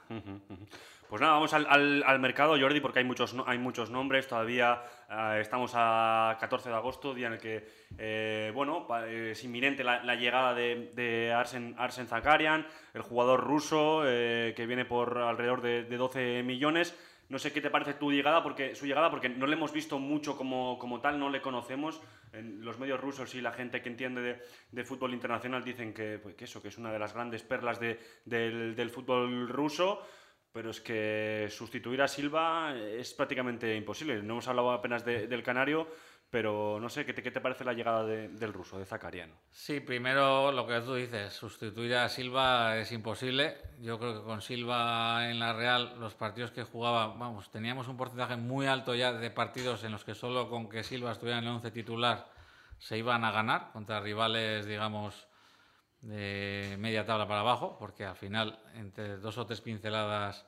Pues 1.09 1.23
nada, 1.23 1.33
vamos 1.33 1.55
al, 1.55 2.21
mercado, 2.21 2.59
Jordi, 2.61 2.81
porque 2.81 2.99
hay 2.99 3.07
muchos, 3.07 3.35
hay 3.47 3.57
muchos 3.57 3.89
nombres, 3.89 4.29
todavía 4.29 4.83
eh, 5.11 5.39
estamos 5.41 5.73
a 5.75 6.37
14 6.39 6.69
de 6.69 6.75
agosto, 6.75 7.15
día 7.15 7.29
en 7.29 7.33
el 7.33 7.39
que, 7.39 8.53
bueno, 8.53 8.87
es 9.07 9.43
inminente 9.43 9.83
la, 9.83 10.15
llegada 10.17 10.53
de, 10.53 10.93
de, 10.95 11.33
Arsen, 11.33 11.75
Arsen 11.79 12.09
Zakarian, 12.09 12.67
el 12.93 13.01
jugador 13.01 13.41
ruso 13.41 14.03
que 14.03 14.65
viene 14.69 14.85
por 14.85 15.17
alrededor 15.17 15.63
de, 15.63 15.85
de 15.85 15.97
12 15.97 16.43
millones. 16.43 16.95
No 17.29 17.39
sé 17.39 17.53
qué 17.53 17.61
te 17.61 17.69
parece 17.69 17.95
tu 17.95 18.11
llegada, 18.11 18.43
porque 18.43 18.75
su 18.75 18.87
llegada, 18.87 19.11
porque 19.11 19.29
no 19.29 19.47
le 19.47 19.55
hemos 19.55 19.73
visto 19.73 19.99
mucho 19.99 20.37
como, 20.37 20.79
como 20.79 21.01
tal, 21.01 21.19
no 21.19 21.29
le 21.29 21.43
conocemos. 21.43 22.01
En 22.33 22.65
los 22.65 22.79
medios 22.79 23.01
rusos 23.01 23.35
y 23.35 23.41
la 23.41 23.53
gente 23.53 23.83
que 23.83 23.89
entiende 23.89 24.43
de, 24.71 24.85
fútbol 24.85 25.13
internacional 25.13 25.65
dicen 25.65 25.93
que, 25.93 26.19
pues, 26.19 26.35
que, 26.35 26.45
eso, 26.45 26.63
que 26.63 26.69
es 26.69 26.79
una 26.79 26.93
de 26.93 26.99
las 26.99 27.13
grandes 27.13 27.43
perlas 27.43 27.81
de, 27.81 27.99
del 28.25 28.91
fútbol 28.91 29.49
ruso 29.49 30.03
pero 30.51 30.71
es 30.71 30.81
que 30.81 31.47
sustituir 31.51 32.03
a 32.03 32.09
Silva 32.09 32.75
es 32.75 33.15
prácticamente 33.15 33.77
imposible. 33.77 34.21
No 34.23 34.35
hemos 34.35 34.49
hablado 34.49 34.73
apenas 34.73 35.05
del 35.05 35.43
Canario, 35.43 35.87
pero 36.31 36.79
no 36.81 36.89
sé, 36.89 37.07
¿qué 37.07 37.15
te, 37.15 37.23
qué 37.23 37.31
te 37.31 37.41
parece 37.41 37.65
la 37.65 37.73
llegada 37.73 38.05
del 38.05 38.53
ruso, 38.53 38.79
de 38.79 38.85
Zakarian? 38.85 39.33
Sí, 39.51 39.81
primero 39.81 40.53
lo 40.53 40.67
que 40.67 40.81
tú 40.81 40.95
dices, 40.95 41.33
sustituir 41.33 41.95
a 41.95 42.09
Silva 42.09 42.77
es 42.77 42.93
imposible. 42.93 43.57
Yo 43.81 43.99
creo 43.99 44.21
que 44.21 44.25
con 44.25 44.43
Silva 44.43 45.31
en 45.31 45.39
la 45.39 45.55
Real, 45.55 45.99
los 45.99 46.15
partidos 46.15 46.51
que 46.51 46.65
jugaba, 46.65 47.09
vamos, 47.09 47.51
teníamos 47.51 47.89
un 47.89 47.97
porcentaje 47.97 48.37
muy 48.37 48.67
alto 48.67 48.95
ya 48.95 49.13
de 49.13 49.31
partidos 49.31 49.85
en 49.85 49.93
los 49.93 50.05
que 50.05 50.15
solo 50.15 50.51
con 50.51 50.69
que 50.69 50.83
Silva 50.83 51.13
estuviera 51.13 51.39
en 51.39 51.45
el 51.45 51.51
11 51.51 51.71
titular 51.71 52.39
se 52.79 52.97
iban 52.97 53.25
a 53.25 53.33
ganar 53.33 53.73
contra 53.73 54.01
rivales, 54.01 54.67
digamos, 54.67 55.27
de 56.01 56.77
media 56.79 57.05
tabla 57.05 57.27
para 57.27 57.41
abajo, 57.41 57.77
porque 57.79 58.05
al 58.05 58.17
final, 58.17 58.61
entre 58.75 59.17
dos 59.17 59.37
o 59.39 59.47
tres 59.47 59.61
pinceladas 59.61 60.47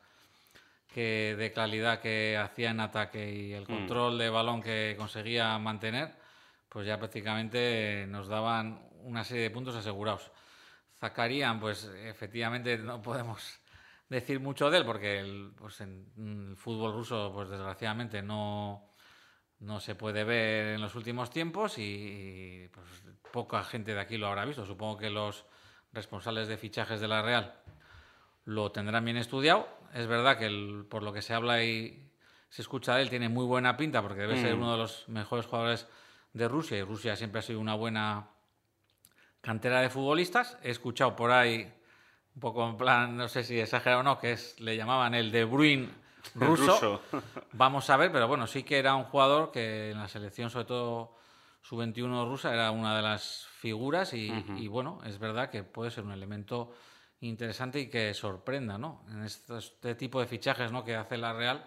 que 0.92 1.36
de 1.38 1.52
calidad 1.52 2.00
que 2.00 2.36
hacía 2.36 2.70
en 2.70 2.80
ataque 2.80 3.32
y 3.32 3.52
el 3.52 3.62
mm. 3.62 3.66
control 3.66 4.18
de 4.18 4.30
balón 4.30 4.62
que 4.62 4.94
conseguía 4.98 5.58
mantener, 5.58 6.14
pues 6.68 6.86
ya 6.86 6.98
prácticamente 6.98 8.06
nos 8.08 8.28
daban 8.28 8.88
una 9.02 9.24
serie 9.24 9.44
de 9.44 9.50
puntos 9.50 9.76
asegurados. 9.76 10.30
Zacarían, 10.98 11.60
pues 11.60 11.90
efectivamente 12.04 12.76
no 12.78 13.00
podemos 13.00 13.60
decir 14.08 14.40
mucho 14.40 14.70
de 14.70 14.78
él 14.78 14.84
porque 14.84 15.20
el, 15.20 15.52
pues 15.56 15.80
en 15.80 16.50
el 16.50 16.56
fútbol 16.56 16.92
ruso, 16.92 17.30
pues 17.32 17.48
desgraciadamente 17.48 18.22
no, 18.22 18.90
no 19.60 19.80
se 19.80 19.94
puede 19.94 20.24
ver 20.24 20.74
en 20.74 20.80
los 20.80 20.94
últimos 20.94 21.30
tiempos 21.30 21.78
y 21.78 22.68
pues, 22.72 22.86
poca 23.32 23.62
gente 23.62 23.94
de 23.94 24.00
aquí 24.00 24.18
lo 24.18 24.26
habrá 24.26 24.44
visto. 24.44 24.66
Supongo 24.66 24.98
que 24.98 25.10
los 25.10 25.46
responsables 25.92 26.48
de 26.48 26.56
fichajes 26.56 27.00
de 27.00 27.08
la 27.08 27.22
Real 27.22 27.60
lo 28.50 28.72
tendrán 28.72 29.04
bien 29.04 29.16
estudiado. 29.16 29.68
Es 29.94 30.08
verdad 30.08 30.36
que 30.36 30.84
por 30.88 31.04
lo 31.04 31.12
que 31.12 31.22
se 31.22 31.34
habla 31.34 31.62
y 31.62 32.10
se 32.48 32.62
escucha 32.62 32.96
de 32.96 33.02
él 33.02 33.10
tiene 33.10 33.28
muy 33.28 33.46
buena 33.46 33.76
pinta 33.76 34.02
porque 34.02 34.22
debe 34.22 34.40
ser 34.40 34.56
mm. 34.56 34.58
uno 34.58 34.72
de 34.72 34.78
los 34.78 35.08
mejores 35.08 35.46
jugadores 35.46 35.86
de 36.32 36.48
Rusia 36.48 36.76
y 36.76 36.82
Rusia 36.82 37.14
siempre 37.14 37.38
ha 37.38 37.42
sido 37.42 37.60
una 37.60 37.74
buena 37.74 38.28
cantera 39.40 39.80
de 39.80 39.88
futbolistas. 39.88 40.58
He 40.64 40.70
escuchado 40.70 41.14
por 41.14 41.30
ahí 41.30 41.72
un 42.34 42.40
poco 42.40 42.68
en 42.68 42.76
plan, 42.76 43.16
no 43.16 43.28
sé 43.28 43.44
si 43.44 43.58
exagerado 43.58 44.00
o 44.00 44.02
no, 44.02 44.18
que 44.18 44.32
es, 44.32 44.58
le 44.58 44.76
llamaban 44.76 45.14
el 45.14 45.30
De 45.30 45.44
Bruyne 45.44 45.88
ruso. 46.34 47.02
Vamos 47.52 47.88
a 47.88 47.96
ver, 47.96 48.10
pero 48.10 48.26
bueno, 48.26 48.48
sí 48.48 48.64
que 48.64 48.78
era 48.78 48.96
un 48.96 49.04
jugador 49.04 49.52
que 49.52 49.92
en 49.92 49.98
la 49.98 50.08
selección, 50.08 50.50
sobre 50.50 50.64
todo 50.64 51.16
su 51.62 51.76
21 51.76 52.28
rusa, 52.28 52.52
era 52.52 52.72
una 52.72 52.96
de 52.96 53.02
las 53.02 53.46
figuras 53.60 54.12
y, 54.12 54.32
y 54.56 54.66
bueno, 54.66 55.00
es 55.04 55.20
verdad 55.20 55.50
que 55.50 55.62
puede 55.62 55.92
ser 55.92 56.02
un 56.02 56.12
elemento 56.12 56.72
interesante 57.20 57.80
y 57.80 57.88
que 57.88 58.14
sorprenda, 58.14 58.78
¿no? 58.78 59.04
En 59.10 59.24
este, 59.24 59.94
tipo 59.94 60.20
de 60.20 60.26
fichajes, 60.26 60.72
¿no? 60.72 60.84
Que 60.84 60.96
hace 60.96 61.18
la 61.18 61.32
Real, 61.32 61.64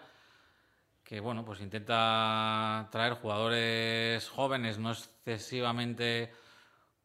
que 1.04 1.20
bueno, 1.20 1.44
pues 1.44 1.60
intenta 1.60 2.88
traer 2.90 3.14
jugadores 3.14 4.28
jóvenes, 4.28 4.78
no 4.78 4.90
excesivamente 4.92 6.32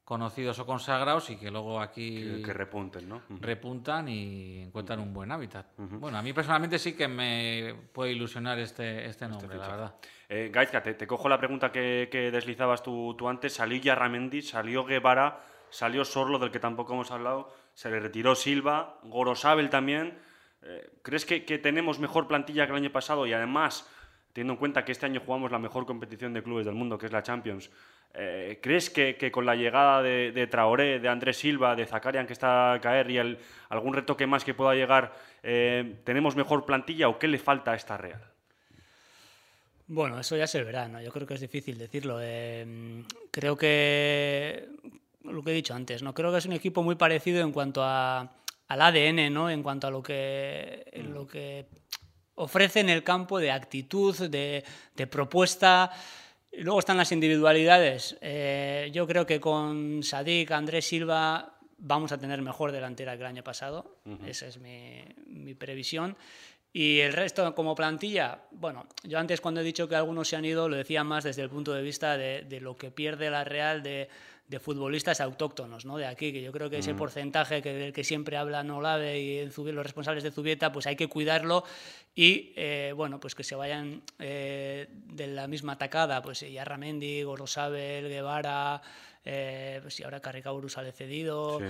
conocidos 0.03 0.57
o 0.57 0.65
consagrados 0.65 1.29
y 1.29 1.37
que 1.37 1.51
luego 1.51 1.79
aquí 1.79 2.41
que, 2.43 2.51
repunten, 2.51 3.07
¿no? 3.07 3.21
Repuntan 3.29 4.07
y 4.07 4.63
encuentran 4.63 4.99
un 4.99 5.13
buen 5.13 5.31
hábitat. 5.31 5.67
Bueno, 5.77 6.17
a 6.17 6.23
mí 6.23 6.33
personalmente 6.33 6.79
sí 6.79 6.93
que 6.93 7.07
me 7.07 7.75
puede 7.93 8.13
ilusionar 8.13 8.57
este, 8.57 9.05
este, 9.05 9.09
este 9.09 9.27
nombre, 9.27 9.55
la 9.55 9.67
verdad. 9.67 9.95
Eh, 10.27 10.49
Gaizka, 10.51 10.81
te, 10.81 11.05
cojo 11.05 11.29
la 11.29 11.37
pregunta 11.37 11.71
que, 11.71 12.29
deslizabas 12.31 12.81
tú, 12.81 13.13
tú 13.15 13.29
antes. 13.29 13.53
Salió 13.53 13.79
Yarramendi, 13.79 14.41
salió 14.41 14.83
Guevara, 14.83 15.43
salió 15.69 16.03
Sorlo, 16.03 16.39
del 16.39 16.49
que 16.49 16.59
tampoco 16.59 16.93
hemos 16.93 17.11
hablado 17.11 17.53
se 17.79 17.89
le 17.89 18.01
retiró 18.01 18.35
Silva, 18.35 18.99
Gorosabel 19.03 19.69
también. 19.69 20.17
Eh, 20.63 20.89
¿Crees 21.01 21.23
que, 21.23 21.39
tenemos 21.39 21.97
mejor 21.97 22.27
plantilla 22.27 22.65
que 22.65 22.73
el 22.73 22.77
año 22.79 22.91
pasado? 22.91 23.25
Y 23.25 23.31
además, 23.31 23.87
teniendo 24.33 24.51
en 24.51 24.59
cuenta 24.59 24.83
que 24.83 24.91
este 24.91 25.05
año 25.05 25.21
jugamos 25.25 25.49
la 25.49 25.59
mejor 25.59 25.85
competición 25.85 26.33
de 26.33 26.43
clubes 26.43 26.65
del 26.65 26.75
mundo, 26.75 26.97
que 26.97 27.05
es 27.05 27.13
la 27.13 27.23
Champions, 27.23 27.71
eh, 28.15 28.59
¿crees 28.61 28.89
que, 28.89 29.31
con 29.31 29.45
la 29.45 29.55
llegada 29.55 30.01
de, 30.01 30.47
Traoré, 30.51 30.99
de 30.99 31.07
Andrés 31.07 31.37
Silva, 31.37 31.73
de 31.73 31.85
Zakarian 31.85 32.27
que 32.27 32.33
está 32.33 32.73
a 32.73 32.81
caer 32.81 33.09
y 33.11 33.37
algún 33.69 33.93
retoque 33.93 34.27
más 34.27 34.43
que 34.43 34.53
pueda 34.53 34.75
llegar, 34.75 35.13
eh, 35.41 36.01
tenemos 36.03 36.35
mejor 36.35 36.65
plantilla 36.65 37.07
o 37.07 37.17
qué 37.17 37.29
le 37.29 37.39
falta 37.39 37.71
a 37.71 37.75
esta 37.75 37.95
Real? 37.95 38.21
Bueno, 39.87 40.19
eso 40.19 40.35
ya 40.35 40.47
se 40.47 40.65
verá, 40.65 40.89
¿no? 40.89 41.01
Yo 41.01 41.13
creo 41.13 41.25
que 41.25 41.35
es 41.35 41.39
difícil 41.39 41.77
decirlo. 41.77 42.19
creo 43.31 43.55
que 43.55 44.67
lo 45.23 45.43
que 45.43 45.51
he 45.51 45.53
dicho 45.53 45.73
antes, 45.73 46.03
¿no? 46.03 46.13
Creo 46.13 46.31
que 46.31 46.37
es 46.37 46.45
un 46.45 46.53
equipo 46.53 46.83
muy 46.83 46.95
parecido 46.95 47.41
en 47.41 47.51
cuanto 47.51 47.83
a, 47.83 48.31
al 48.67 48.81
ADN, 48.81 49.33
¿no? 49.33 49.49
En 49.49 49.63
cuanto 49.63 49.87
a 49.87 49.91
lo 49.91 50.01
que, 50.01 50.85
mm. 50.95 51.11
lo 51.11 51.27
que 51.27 51.67
ofrece 52.35 52.79
en 52.79 52.89
el 52.89 53.03
campo 53.03 53.39
de 53.39 53.51
actitud, 53.51 54.15
de, 54.29 54.63
de 54.95 55.07
propuesta. 55.07 55.91
Luego 56.53 56.79
están 56.79 56.97
las 56.97 57.11
individualidades. 57.11 58.17
Eh, 58.21 58.89
yo 58.93 59.05
creo 59.05 59.25
que 59.25 59.39
con 59.39 60.01
Sadik, 60.03 60.51
Andrés 60.51 60.87
Silva, 60.87 61.59
vamos 61.77 62.11
a 62.11 62.17
tener 62.17 62.41
mejor 62.41 62.71
delantera 62.71 63.15
que 63.15 63.21
el 63.21 63.27
año 63.27 63.43
pasado. 63.43 63.99
Esa 64.25 64.47
es 64.47 64.57
mi, 64.57 65.03
mi, 65.27 65.53
previsión. 65.53 66.15
Y 66.71 66.99
el 66.99 67.13
resto, 67.13 67.53
como 67.55 67.75
plantilla, 67.75 68.43
bueno, 68.51 68.87
yo 69.03 69.19
antes 69.19 69.41
cuando 69.41 69.61
he 69.61 69.63
dicho 69.63 69.87
que 69.87 69.95
algunos 69.95 70.27
se 70.27 70.35
han 70.35 70.45
ido, 70.45 70.69
lo 70.69 70.77
decía 70.77 71.03
más 71.03 71.23
desde 71.23 71.41
el 71.41 71.49
punto 71.49 71.73
de 71.73 71.81
vista 71.81 72.17
de, 72.17 72.43
de 72.43 72.61
lo 72.61 72.77
que 72.77 72.91
pierde 72.91 73.29
la 73.29 73.43
Real, 73.43 73.81
de, 73.81 74.07
de 74.49 74.59
futbolistas 74.59 75.21
autóctonos 75.21 75.85
¿no? 75.85 75.97
de 75.97 76.07
aquí, 76.07 76.33
que 76.33 76.41
yo 76.41 76.51
creo 76.51 76.71
que 76.71 76.79
ese 76.79 76.95
porcentaje 76.95 77.61
que, 77.61 77.71
del 77.71 77.93
que 77.93 78.03
siempre 78.03 78.35
habla 78.35 78.63
Nolave 78.63 79.19
y 79.19 79.45
los 79.45 79.83
responsables 79.83 80.23
de 80.23 80.31
Zubieta, 80.31 80.71
pues 80.71 80.87
hay 80.87 80.95
que 80.95 81.07
cuidarlo 81.07 81.63
y 82.15 82.51
eh, 82.55 82.91
bueno, 82.95 83.19
pues 83.19 83.35
que 83.35 83.43
se 83.43 83.53
vayan 83.53 84.01
eh, 84.17 84.87
de 84.89 85.27
la 85.27 85.47
misma 85.47 85.73
atacada, 85.73 86.23
pues 86.23 86.39
Yarramendi, 86.39 87.21
Gorosabel, 87.21 88.09
Guevara, 88.09 88.81
eh, 89.23 89.79
pues 89.83 89.99
y 89.99 90.03
ahora 90.03 90.19
Carricauru 90.19 90.67
sale 90.67 90.91
cedido, 90.93 91.61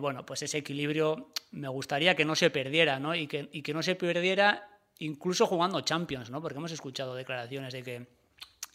bueno, 0.00 0.24
pues 0.24 0.42
ese 0.42 0.56
equilibrio 0.56 1.32
me 1.50 1.68
gustaría 1.68 2.16
que 2.16 2.24
no 2.24 2.34
se 2.34 2.48
perdiera, 2.48 2.98
¿no? 2.98 3.14
Y 3.14 3.26
que, 3.26 3.50
y 3.52 3.60
que 3.60 3.74
no 3.74 3.82
se 3.82 3.94
perdiera 3.94 4.70
incluso 5.00 5.46
jugando 5.46 5.82
Champions, 5.82 6.30
¿no? 6.30 6.40
Porque 6.40 6.56
hemos 6.56 6.72
escuchado 6.72 7.14
declaraciones 7.14 7.74
de 7.74 7.82
que 7.82 8.06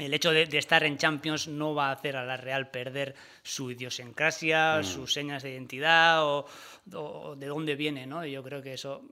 el 0.01 0.13
hecho 0.13 0.31
de, 0.31 0.43
estar 0.57 0.83
en 0.83 0.97
Champions 0.97 1.47
no 1.47 1.73
va 1.73 1.89
a 1.89 1.91
hacer 1.91 2.15
a 2.17 2.25
la 2.25 2.37
Real 2.37 2.69
perder 2.69 3.15
su 3.43 3.71
idiosincrasia, 3.71 4.79
mm. 4.79 4.83
sus 4.83 5.13
señas 5.13 5.43
de 5.43 5.51
identidad 5.51 6.25
o, 6.25 6.45
de 6.85 7.47
dónde 7.47 7.75
viene, 7.75 8.05
¿no? 8.05 8.25
Y 8.25 8.31
yo 8.31 8.43
creo 8.43 8.61
que 8.61 8.73
eso, 8.73 9.03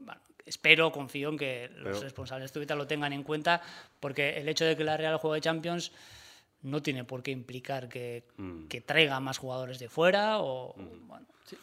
espero, 0.45 0.91
confío 0.91 1.29
en 1.29 1.37
que 1.37 1.69
los 1.75 2.01
responsables 2.01 2.51
de 2.51 2.75
lo 2.75 2.87
tengan 2.87 3.13
en 3.13 3.23
cuenta, 3.23 3.61
porque 3.99 4.37
el 4.37 4.49
hecho 4.49 4.65
de 4.65 4.75
que 4.75 4.83
la 4.83 4.97
Real 4.97 5.17
juegue 5.17 5.41
Champions 5.41 5.91
no 6.61 6.81
tiene 6.81 7.03
por 7.03 7.23
qué 7.23 7.31
implicar 7.31 7.89
que, 7.89 8.23
mm. 8.37 8.67
traiga 8.85 9.19
más 9.19 9.37
jugadores 9.37 9.79
de 9.79 9.89
fuera 9.89 10.39
o... 10.39 10.75
Mm. 10.77 11.13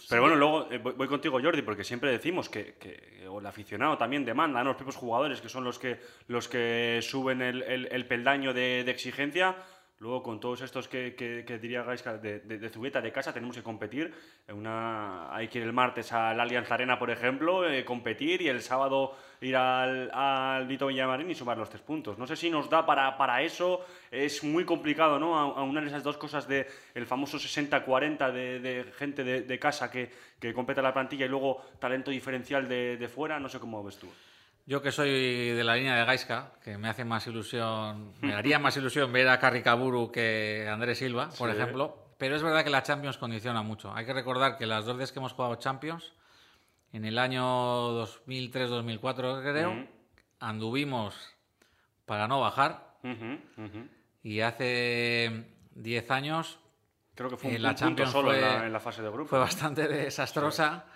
Pero 0.09 0.21
bueno, 0.21 0.35
luego 0.35 0.69
eh, 0.73 0.79
voy, 0.79 1.07
contigo, 1.07 1.41
Jordi, 1.41 1.63
porque 1.63 1.85
siempre 1.85 2.11
decimos 2.11 2.49
que, 2.49 2.75
el 3.23 3.47
aficionado 3.47 3.97
también 3.97 4.25
demanda, 4.25 4.65
los 4.65 4.75
propios 4.75 4.97
jugadores 4.97 5.41
que 5.41 5.49
son 5.49 5.63
los 5.63 5.79
que, 5.79 6.01
los 6.27 6.49
que 6.49 6.99
suben 7.03 7.41
el, 7.41 8.07
peldaño 8.07 8.53
de, 8.53 8.83
de 8.83 8.91
exigencia 8.91 9.55
Luego, 9.99 10.23
con 10.23 10.41
todos 10.41 10.61
estos 10.61 10.89
que, 10.89 11.15
que, 11.15 11.59
diría 11.59 11.83
Gaisca 11.83 12.19
de, 12.19 12.41
de, 12.41 12.69
Zubeta, 12.69 13.01
de 13.01 13.11
casa, 13.11 13.33
tenemos 13.33 13.57
que 13.57 13.63
competir. 13.63 14.13
Hay 14.47 15.49
que 15.49 15.59
ir 15.59 15.65
el 15.65 15.73
martes 15.73 16.13
al 16.13 16.39
Allianz 16.39 16.71
Arena, 16.71 16.99
por 16.99 17.11
ejemplo, 17.11 17.67
eh, 17.67 17.83
competir 17.83 18.43
y 18.43 18.49
el 18.49 18.61
sábado 18.61 19.17
ir 19.41 19.57
al, 19.57 20.11
al 20.13 20.67
Villamarín 20.67 21.31
y 21.31 21.35
sumar 21.35 21.57
los 21.57 21.71
tres 21.71 21.81
puntos. 21.81 22.19
No 22.19 22.27
sé 22.27 22.37
si 22.37 22.51
nos 22.51 22.69
da 22.69 22.85
para, 22.85 23.43
eso. 23.43 23.87
Es 24.11 24.45
muy 24.45 24.67
complicado, 24.67 25.19
¿no? 25.19 25.35
Aunar 25.39 25.85
esas 25.85 26.03
dos 26.03 26.19
cosas 26.19 26.47
de 26.47 26.67
el 26.95 27.07
famoso 27.07 27.39
60-40 27.39 28.33
de, 28.33 28.61
de, 28.61 28.93
gente 28.99 29.25
de, 29.25 29.59
casa 29.59 29.91
que, 29.91 30.11
que 30.39 30.53
completa 30.53 30.83
la 30.83 30.93
plantilla 30.93 31.25
y 31.25 31.31
luego 31.31 31.63
talento 31.79 32.11
diferencial 32.11 32.69
de, 32.69 33.11
fuera. 33.13 33.41
No 33.41 33.49
sé 33.49 33.59
cómo 33.59 33.83
ves 33.83 33.97
tú. 33.97 34.09
Yo 34.69 34.83
que 34.83 34.91
soy 34.91 35.51
de 35.51 35.63
la 35.63 35.77
línea 35.77 35.95
de 35.95 36.05
Gaisca, 36.05 36.53
que 36.65 36.77
me 36.77 36.89
hace 36.89 37.05
más 37.05 37.25
ilusión, 37.29 38.15
me 38.21 38.35
haría 38.35 38.59
más 38.59 38.77
ilusión 38.77 39.13
ver 39.13 39.29
a 39.29 39.39
Carricaburu 39.39 40.11
que 40.11 40.69
Andrés 40.69 40.99
Silva, 40.99 41.31
por 41.39 41.51
ejemplo, 41.51 42.07
pero 42.19 42.35
es 42.35 42.43
verdad 42.43 42.65
que 42.65 42.71
la 42.71 42.83
Champions 42.83 43.17
condiciona 43.17 43.63
mucho. 43.63 43.95
Hay 43.95 44.05
que 44.05 44.13
recordar 44.13 44.59
que 44.59 44.67
las 44.67 44.85
dos 44.85 44.97
veces 44.97 45.13
que 45.13 45.21
hemos 45.21 45.35
jugado 45.35 45.55
Champions, 45.55 46.15
en 46.93 47.05
el 47.05 47.17
año 47.19 47.93
2003-2004 48.03 49.43
creo, 49.43 49.87
anduvimos 50.41 51.37
para 52.05 52.27
no 52.27 52.41
bajar. 52.41 52.97
Y 54.25 54.41
hace 54.41 55.47
10 55.77 56.11
años 56.11 56.59
creo 57.15 57.31
que 57.31 57.37
fue 57.37 57.55
un, 57.55 57.63
la 57.63 57.77
Champions 57.77 58.11
solo 58.11 58.35
en, 58.35 58.73
la, 58.73 58.81
fase 58.81 59.01
de 59.01 59.11
grupo. 59.11 59.29
Fue 59.29 59.39
bastante 59.39 59.87
desastrosa 59.87 60.87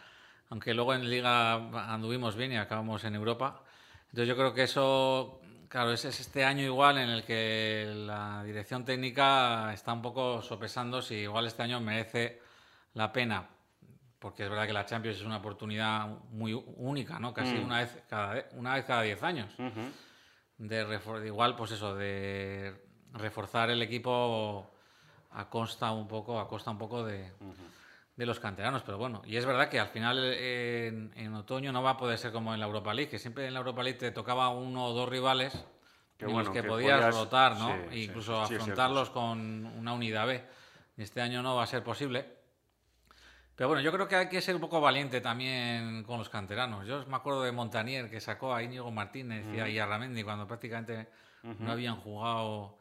aunque 0.50 0.74
luego 0.74 0.92
en 0.94 1.08
Liga 1.08 1.54
anduvimos 1.92 2.36
bien 2.36 2.52
y 2.52 2.56
acabamos 2.56 3.04
en 3.04 3.14
Europa. 3.14 3.62
Entonces 4.10 4.28
yo 4.28 4.36
creo 4.36 4.52
que 4.52 4.64
eso, 4.64 5.40
claro, 5.68 5.92
es, 5.92 6.04
este 6.04 6.44
año 6.44 6.64
igual 6.64 6.98
en 6.98 7.08
el 7.08 7.24
que 7.24 7.90
la 7.94 8.42
dirección 8.44 8.84
técnica 8.84 9.72
está 9.72 9.92
un 9.92 10.02
poco 10.02 10.42
sopesando 10.42 11.00
si 11.00 11.14
igual 11.14 11.46
este 11.46 11.62
año 11.62 11.80
merece 11.80 12.42
la 12.94 13.12
pena, 13.12 13.48
porque 14.18 14.42
es 14.42 14.50
verdad 14.50 14.66
que 14.66 14.72
la 14.72 14.84
Champions 14.84 15.18
es 15.18 15.24
una 15.24 15.36
oportunidad 15.36 16.08
muy 16.32 16.52
única, 16.52 17.20
¿no? 17.20 17.32
Casi 17.32 17.54
mm. 17.54 17.64
una 17.64 17.78
vez 17.78 18.02
cada 18.08 18.44
una 18.52 18.74
vez 18.74 18.84
cada 18.84 19.02
diez 19.02 19.22
años. 19.22 19.54
de, 20.58 21.26
igual, 21.26 21.54
pues 21.54 21.70
eso, 21.70 21.94
de 21.94 22.74
reforzar 23.12 23.70
el 23.70 23.80
equipo 23.82 24.68
a 25.30 25.48
costa 25.48 25.92
un 25.92 26.08
poco, 26.08 26.40
a 26.40 26.48
costa 26.48 26.72
un 26.72 26.78
poco 26.78 27.04
de 27.04 27.30
de 28.20 28.26
los 28.26 28.38
canteranos, 28.38 28.82
pero 28.82 28.98
bueno, 28.98 29.22
y 29.24 29.38
es 29.38 29.46
verdad 29.46 29.70
que 29.70 29.80
al 29.80 29.88
final 29.88 30.22
en, 30.22 31.34
otoño 31.34 31.72
no 31.72 31.82
va 31.82 31.92
a 31.92 31.96
poder 31.96 32.18
ser 32.18 32.32
como 32.32 32.52
en 32.52 32.60
la 32.60 32.66
Europa 32.66 32.92
League, 32.92 33.10
que 33.10 33.18
siempre 33.18 33.46
en 33.46 33.54
la 33.54 33.60
Europa 33.60 33.82
League 33.82 33.98
te 33.98 34.10
tocaba 34.10 34.50
uno 34.50 34.88
o 34.88 34.92
dos 34.92 35.08
rivales 35.08 35.54
en 36.18 36.36
los 36.36 36.50
que, 36.50 36.62
podías, 36.62 37.14
rotar, 37.14 37.56
¿no? 37.56 37.74
e 37.90 38.00
incluso 38.00 38.38
afrontarlos 38.38 39.08
con 39.08 39.64
una 39.64 39.94
unidad 39.94 40.26
B. 40.26 40.44
Este 40.98 41.22
año 41.22 41.42
no 41.42 41.56
va 41.56 41.62
a 41.62 41.66
ser 41.66 41.82
posible. 41.82 42.26
Pero 43.56 43.68
bueno, 43.68 43.80
yo 43.80 43.90
creo 43.90 44.06
que 44.06 44.16
hay 44.16 44.28
que 44.28 44.42
ser 44.42 44.54
un 44.54 44.60
poco 44.60 44.82
valiente 44.82 45.22
también 45.22 46.04
con 46.04 46.18
los 46.18 46.28
canteranos. 46.28 46.86
Yo 46.86 47.06
me 47.06 47.16
acuerdo 47.16 47.42
de 47.42 47.52
Montanier 47.52 48.10
que 48.10 48.20
sacó 48.20 48.54
a 48.54 48.62
Íñigo 48.62 48.90
Martínez 48.90 49.46
y 49.66 49.78
a 49.78 49.86
Ramendi 49.86 50.22
cuando 50.22 50.46
prácticamente 50.46 51.08
no 51.42 51.72
habían 51.72 51.96
jugado 51.96 52.76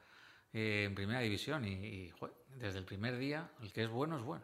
eh, 0.52 0.84
en 0.86 0.95
primera 0.95 1.21
división 1.21 1.63
y, 1.63 2.12
desde 2.58 2.80
el 2.80 2.84
primer 2.84 3.17
día 3.17 3.47
el 3.62 3.71
que 3.71 3.84
es 3.84 3.89
bueno 3.89 4.17
es 4.17 4.23
bueno 4.23 4.43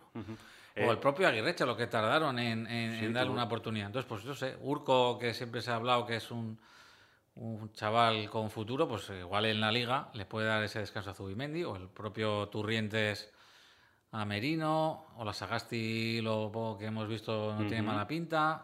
o 0.78 0.92
el 0.92 0.98
propio 0.98 1.28
Aguirrecha, 1.28 1.66
lo 1.66 1.78
que 1.78 1.88
tardaron 1.88 2.38
en, 2.40 3.14
darle 3.14 3.32
una 3.32 3.46
oportunidad. 3.46 3.88
Entonces, 3.88 4.08
pues 4.08 4.24
yo 4.24 4.34
sé, 4.34 4.58
Urco, 4.62 5.18
que 5.18 5.34
siempre 5.34 5.62
se 5.62 5.72
ha 5.72 5.76
hablado 5.76 6.06
que 6.06 6.18
es 6.18 6.32
un, 6.32 6.60
un 7.36 7.72
chaval 7.74 8.30
con 8.30 8.50
futuro, 8.50 8.88
pues 8.88 9.10
igual 9.10 9.46
en 9.46 9.62
la 9.62 9.72
liga 9.72 10.10
le 10.14 10.26
puede 10.26 10.48
dar 10.48 10.64
ese 10.64 10.80
descanso 10.80 11.12
a 11.12 11.14
Zubimendi, 11.14 11.64
o 11.64 11.76
el 11.76 11.88
propio 11.88 12.48
Turrientes 12.50 13.32
a 14.12 14.26
Merino, 14.26 15.08
o 15.18 15.26
la 15.26 15.34
Sagasti, 15.34 16.22
lo 16.22 16.52
poco 16.52 16.78
que 16.78 16.86
hemos 16.86 17.08
visto, 17.08 17.54
no 17.58 17.68
tiene 17.68 17.82
mala 17.82 18.08
pinta. 18.08 18.62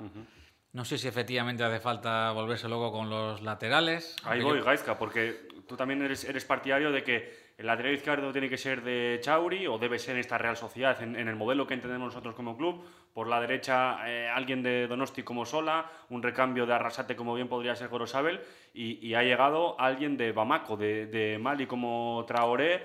No 0.73 0.85
sé 0.85 0.97
si 0.97 1.07
efectivamente 1.07 1.63
hace 1.63 1.79
falta 1.79 2.31
volverse 2.31 2.69
luego 2.69 2.91
con 2.91 3.09
los 3.09 3.41
laterales. 3.41 4.15
Ahí 4.23 4.41
voy, 4.41 4.61
Gaizka, 4.61 4.97
porque 4.97 5.47
tú 5.67 5.75
también 5.75 6.01
eres, 6.01 6.23
eres 6.23 6.45
partidario 6.45 6.91
de 6.91 7.03
que 7.03 7.40
el 7.61 7.67
lateral 7.67 7.93
izquierdo 7.93 8.31
tiene 8.31 8.49
que 8.49 8.57
ser 8.57 8.81
de 8.81 9.19
Chauri 9.21 9.67
o 9.67 9.77
debe 9.77 9.99
ser 9.99 10.17
esta 10.17 10.35
Real 10.39 10.57
Sociedad 10.57 10.99
en, 11.03 11.15
el 11.15 11.35
modelo 11.35 11.67
que 11.67 11.75
entendemos 11.75 12.07
nosotros 12.07 12.33
como 12.33 12.57
club. 12.57 12.83
Por 13.13 13.27
la 13.27 13.39
derecha 13.39 13.99
eh, 14.09 14.27
alguien 14.27 14.63
de 14.63 14.87
Donosti 14.87 15.21
como 15.21 15.45
Sola, 15.45 15.85
un 16.09 16.23
recambio 16.23 16.65
de 16.65 16.73
Arrasate 16.73 17.15
como 17.15 17.35
bien 17.35 17.47
podría 17.47 17.75
ser 17.75 17.89
Gorosabel 17.89 18.41
y, 18.73 19.05
y 19.07 19.13
ha 19.13 19.21
llegado 19.21 19.79
alguien 19.79 20.17
de 20.17 20.31
Bamako, 20.31 20.75
de, 20.75 21.05
de 21.05 21.37
Mali 21.37 21.67
como 21.67 22.25
Traoré 22.27 22.81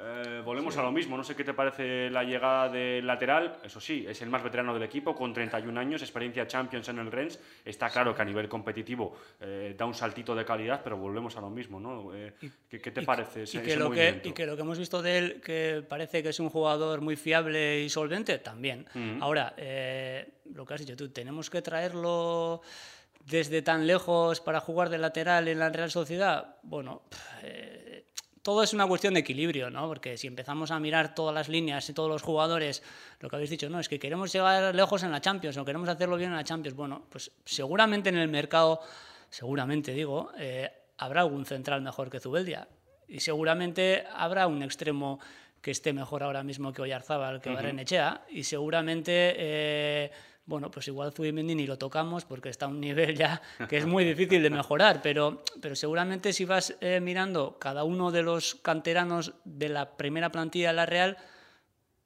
eh, 0.00 0.42
volvemos 0.44 0.76
a 0.76 0.82
lo 0.82 0.92
mismo, 0.92 1.16
no 1.16 1.24
sé 1.24 1.34
qué 1.34 1.42
te 1.42 1.54
parece 1.54 2.08
la 2.08 2.22
llegada 2.22 2.68
del 2.68 3.04
lateral, 3.04 3.58
eso 3.64 3.80
sí, 3.80 4.06
es 4.08 4.22
el 4.22 4.28
más 4.28 4.42
veterano 4.44 4.72
del 4.72 4.84
equipo, 4.84 5.14
con 5.14 5.32
31 5.32 5.78
años, 5.78 6.02
experiencia 6.02 6.46
Champions 6.46 6.88
en 6.88 7.00
el 7.00 7.10
Rennes, 7.10 7.40
está 7.64 7.90
claro 7.90 8.14
que 8.14 8.22
a 8.22 8.24
nivel 8.24 8.48
competitivo 8.48 9.16
eh, 9.40 9.74
da 9.76 9.86
un 9.86 9.94
saltito 9.94 10.36
de 10.36 10.44
calidad, 10.44 10.82
pero 10.84 10.96
volvemos 10.96 11.36
a 11.36 11.40
lo 11.40 11.50
mismo, 11.50 11.80
¿no? 11.80 12.14
Eh, 12.14 12.32
¿qué, 12.68 12.78
te 12.78 13.02
parece 13.02 13.44
y 13.44 13.58
que 13.58 13.76
lo 13.76 13.90
que, 13.90 14.20
y 14.22 14.32
que 14.32 14.46
lo 14.46 14.54
que 14.54 14.62
hemos 14.62 14.78
visto 14.78 15.02
de 15.02 15.18
él, 15.18 15.40
que 15.40 15.84
parece 15.88 16.22
que 16.22 16.28
es 16.28 16.38
un 16.38 16.50
jugador 16.50 17.00
muy 17.00 17.16
fiable 17.16 17.80
y 17.82 17.88
solvente, 17.88 18.38
también. 18.38 18.86
Ahora, 19.20 19.54
lo 20.54 20.64
que 20.64 20.74
has 20.74 20.80
dicho 20.80 20.96
tú, 20.96 21.08
tenemos 21.08 21.50
que 21.50 21.60
traerlo 21.60 22.62
desde 23.24 23.62
tan 23.62 23.86
lejos 23.86 24.40
para 24.40 24.60
jugar 24.60 24.90
de 24.90 24.98
lateral 24.98 25.48
en 25.48 25.58
la 25.58 25.70
Real 25.70 25.90
Sociedad, 25.90 26.56
bueno 26.62 27.02
todo 28.48 28.62
es 28.62 28.72
una 28.72 28.86
cuestión 28.86 29.12
de 29.12 29.20
equilibrio, 29.20 29.68
¿no? 29.68 29.86
Porque 29.88 30.16
si 30.16 30.26
empezamos 30.26 30.70
a 30.70 30.80
mirar 30.80 31.14
todas 31.14 31.34
las 31.34 31.50
líneas 31.50 31.86
y 31.90 31.92
todos 31.92 32.08
los 32.08 32.22
jugadores, 32.22 32.82
lo 33.20 33.28
que 33.28 33.36
habéis 33.36 33.50
dicho, 33.50 33.68
no, 33.68 33.78
es 33.78 33.90
que 33.90 33.98
queremos 33.98 34.32
llegar 34.32 34.74
lejos 34.74 35.02
en 35.02 35.12
la 35.12 35.20
Champions 35.20 35.58
o 35.58 35.66
queremos 35.66 35.86
hacerlo 35.86 36.16
bien 36.16 36.30
en 36.30 36.36
la 36.36 36.44
Champions. 36.44 36.74
Bueno, 36.74 37.02
pues 37.10 37.30
seguramente 37.44 38.08
en 38.08 38.16
el 38.16 38.28
mercado, 38.28 38.80
seguramente 39.28 39.92
digo, 39.92 40.30
eh, 40.38 40.72
habrá 40.96 41.20
algún 41.20 41.44
central 41.44 41.82
mejor 41.82 42.08
que 42.08 42.20
Zubeldia 42.20 42.66
y 43.06 43.20
seguramente 43.20 44.06
habrá 44.14 44.46
un 44.46 44.62
extremo 44.62 45.20
que 45.60 45.72
esté 45.72 45.92
mejor 45.92 46.22
ahora 46.22 46.42
mismo 46.42 46.72
que 46.72 46.80
Oyarzábal, 46.80 47.42
que 47.42 47.50
uh 47.50 48.18
y 48.30 48.44
seguramente 48.44 49.34
eh, 49.36 50.10
bueno, 50.48 50.70
pues 50.70 50.88
igual 50.88 51.12
Zubimendi 51.12 51.54
ni 51.54 51.66
lo 51.66 51.76
tocamos 51.76 52.24
porque 52.24 52.48
está 52.48 52.64
a 52.64 52.68
un 52.68 52.80
nivel 52.80 53.14
ya 53.14 53.42
que 53.68 53.76
es 53.76 53.84
muy 53.84 54.02
difícil 54.02 54.42
de 54.42 54.48
mejorar, 54.48 55.02
pero, 55.02 55.44
pero 55.60 55.76
seguramente 55.76 56.32
si 56.32 56.46
vas 56.46 56.74
eh, 56.80 57.00
mirando 57.00 57.58
cada 57.58 57.84
uno 57.84 58.10
de 58.10 58.22
los 58.22 58.54
canteranos 58.54 59.34
de 59.44 59.68
la 59.68 59.98
primera 59.98 60.32
plantilla 60.32 60.68
de 60.68 60.74
la 60.74 60.86
Real, 60.86 61.18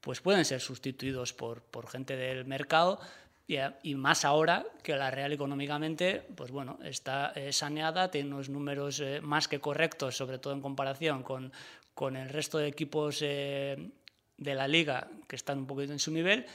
pues 0.00 0.20
pueden 0.20 0.44
ser 0.44 0.61
sustituidos 0.61 1.33
por, 1.33 1.62
por 1.62 1.88
gente 1.88 2.16
del 2.16 2.44
mercado. 2.44 3.00
Y, 3.83 3.94
más 3.94 4.24
ahora 4.24 4.64
que 4.83 4.96
la 4.96 5.11
Real 5.11 5.31
económicamente, 5.33 6.26
pues 6.35 6.50
bueno, 6.50 6.78
está 6.83 7.33
eh, 7.37 7.52
saneada, 7.52 8.11
tiene 8.11 8.33
unos 8.33 8.48
números 8.48 8.98
eh, 9.00 9.20
más 9.20 9.46
que 9.46 9.61
correctos, 9.61 10.16
sobre 10.16 10.38
todo 10.38 10.55
en 10.55 10.62
comparación 10.62 11.22
con, 11.22 11.52
con 11.94 12.16
el 12.16 12.31
resto 12.31 12.57
de 12.59 12.66
equipos 12.66 13.20
de 13.20 13.92
la 14.38 14.66
liga 14.66 15.09
que 15.28 15.37
están 15.37 15.59
un 15.59 15.66
poquito 15.66 15.92
en 15.92 15.98
su 15.98 16.11
nivel 16.11 16.46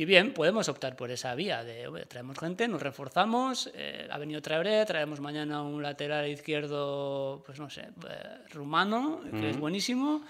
y 0.00 0.06
bien, 0.06 0.32
podemos 0.32 0.66
optar 0.70 0.96
por 0.96 1.10
esa 1.10 1.34
vía 1.34 1.62
de 1.62 2.06
traemos 2.08 2.38
gente, 2.38 2.66
nos 2.66 2.80
reforzamos, 2.80 3.70
eh, 3.74 4.08
ha 4.10 4.16
venido 4.16 4.40
Traoré, 4.40 4.86
traemos 4.86 5.20
mañana 5.20 5.60
un 5.60 5.82
lateral 5.82 6.26
izquierdo, 6.26 7.42
pues 7.44 7.60
no 7.60 7.68
sé, 7.68 7.82
eh, 7.82 8.38
rumano, 8.48 9.20
que 9.30 9.50
es 9.50 9.58
buenísimo. 9.58 10.24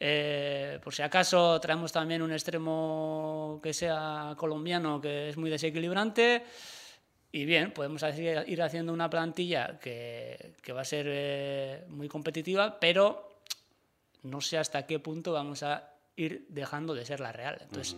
Eh, 0.00 0.80
por 0.82 0.92
si 0.92 1.02
acaso 1.02 1.60
traemos 1.60 1.92
también 1.92 2.20
un 2.20 2.32
extremo 2.32 3.60
que 3.62 3.72
sea 3.72 4.34
colombiano, 4.36 5.00
que 5.00 5.28
es 5.28 5.36
muy 5.36 5.50
desequilibrante. 5.50 6.42
Y 7.30 7.44
bien, 7.44 7.70
podemos 7.70 8.02
ir 8.02 8.60
haciendo 8.60 8.92
una 8.92 9.08
plantilla 9.08 9.78
que, 9.78 10.56
que 10.60 10.72
va 10.72 10.80
a 10.80 10.84
ser 10.84 11.86
muy 11.90 12.08
competitiva, 12.08 12.80
pero 12.80 13.28
no 14.24 14.40
sé 14.40 14.58
hasta 14.58 14.84
qué 14.84 14.98
punto 14.98 15.32
vamos 15.32 15.62
a 15.62 15.95
ir 16.16 16.46
dejando 16.48 16.94
de 16.94 17.04
ser 17.04 17.20
la 17.20 17.30
Real. 17.30 17.58
Entonces, 17.60 17.96